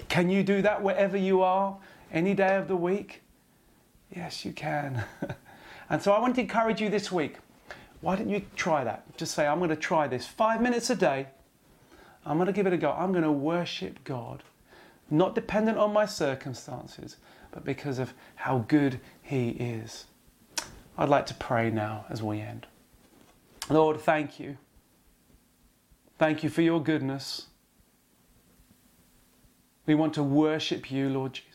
Can 0.07 0.29
you 0.29 0.43
do 0.43 0.61
that 0.61 0.83
wherever 0.83 1.17
you 1.17 1.41
are, 1.41 1.79
any 2.13 2.35
day 2.35 2.57
of 2.57 2.67
the 2.67 2.75
week? 2.75 3.23
Yes, 4.15 4.45
you 4.45 4.53
can. 4.53 5.03
and 5.89 6.01
so 6.01 6.11
I 6.11 6.19
want 6.19 6.35
to 6.35 6.41
encourage 6.41 6.81
you 6.81 6.89
this 6.89 7.11
week. 7.11 7.37
Why 8.01 8.15
don't 8.15 8.29
you 8.29 8.43
try 8.55 8.83
that? 8.83 9.17
Just 9.17 9.33
say, 9.33 9.45
I'm 9.45 9.57
going 9.57 9.69
to 9.69 9.75
try 9.75 10.07
this 10.07 10.25
five 10.25 10.61
minutes 10.61 10.89
a 10.89 10.95
day. 10.95 11.27
I'm 12.25 12.37
going 12.37 12.47
to 12.47 12.53
give 12.53 12.67
it 12.67 12.73
a 12.73 12.77
go. 12.77 12.91
I'm 12.91 13.11
going 13.11 13.23
to 13.23 13.31
worship 13.31 14.03
God, 14.03 14.43
not 15.09 15.35
dependent 15.35 15.77
on 15.77 15.91
my 15.91 16.05
circumstances, 16.05 17.17
but 17.51 17.65
because 17.65 17.99
of 17.99 18.13
how 18.35 18.65
good 18.67 18.99
He 19.21 19.49
is. 19.49 20.05
I'd 20.97 21.09
like 21.09 21.25
to 21.27 21.33
pray 21.33 21.69
now 21.69 22.05
as 22.09 22.21
we 22.21 22.39
end. 22.39 22.67
Lord, 23.69 23.99
thank 23.99 24.39
you. 24.39 24.57
Thank 26.17 26.43
you 26.43 26.49
for 26.49 26.61
your 26.61 26.83
goodness. 26.83 27.47
We 29.85 29.95
want 29.95 30.13
to 30.15 30.23
worship 30.23 30.91
you, 30.91 31.09
Lord 31.09 31.33
Jesus. 31.33 31.48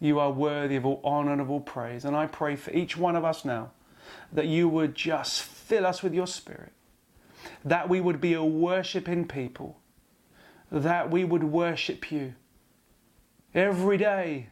You 0.00 0.18
are 0.18 0.30
worthy 0.30 0.76
of 0.76 0.84
all 0.84 1.00
honor 1.02 1.32
and 1.32 1.40
of 1.40 1.50
all 1.50 1.60
praise. 1.60 2.04
And 2.04 2.16
I 2.16 2.26
pray 2.26 2.56
for 2.56 2.70
each 2.72 2.96
one 2.96 3.16
of 3.16 3.24
us 3.24 3.44
now 3.44 3.70
that 4.32 4.46
you 4.46 4.68
would 4.68 4.94
just 4.94 5.42
fill 5.42 5.86
us 5.86 6.02
with 6.02 6.14
your 6.14 6.26
spirit, 6.26 6.72
that 7.64 7.88
we 7.88 8.00
would 8.00 8.20
be 8.20 8.34
a 8.34 8.44
worshiping 8.44 9.26
people, 9.26 9.78
that 10.70 11.10
we 11.10 11.24
would 11.24 11.44
worship 11.44 12.12
you 12.12 12.34
every 13.54 13.96
day 13.96 14.48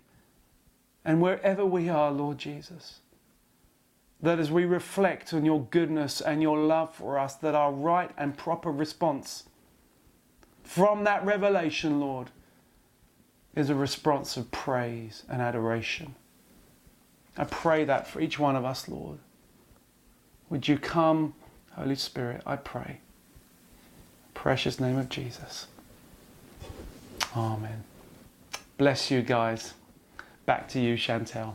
and 1.04 1.20
wherever 1.20 1.64
we 1.64 1.88
are, 1.88 2.11
Lord 2.11 2.38
Jesus 2.38 3.00
that 4.24 4.38
as 4.38 4.50
we 4.50 4.64
reflect 4.64 5.33
on 5.33 5.44
your 5.44 5.62
goodness 5.66 6.20
and 6.20 6.42
your 6.42 6.59
love 6.59 6.94
for 6.94 7.18
us, 7.18 7.35
that 7.37 7.54
our 7.54 7.72
right 7.72 8.11
and 8.16 8.37
proper 8.37 8.70
response 8.70 9.44
from 10.62 11.04
that 11.04 11.24
revelation, 11.24 12.00
Lord, 12.00 12.30
is 13.54 13.70
a 13.70 13.74
response 13.74 14.36
of 14.36 14.50
praise 14.50 15.22
and 15.28 15.40
adoration. 15.40 16.14
I 17.36 17.44
pray 17.44 17.84
that 17.84 18.06
for 18.06 18.20
each 18.20 18.38
one 18.38 18.56
of 18.56 18.64
us, 18.64 18.88
Lord. 18.88 19.18
Would 20.50 20.68
you 20.68 20.78
come, 20.78 21.34
Holy 21.72 21.96
Spirit, 21.96 22.42
I 22.46 22.56
pray. 22.56 23.00
Precious 24.34 24.78
name 24.78 24.98
of 24.98 25.08
Jesus. 25.08 25.66
Amen. 27.36 27.84
Bless 28.76 29.10
you 29.10 29.22
guys. 29.22 29.74
Back 30.46 30.68
to 30.68 30.80
you, 30.80 30.94
Chantel. 30.94 31.54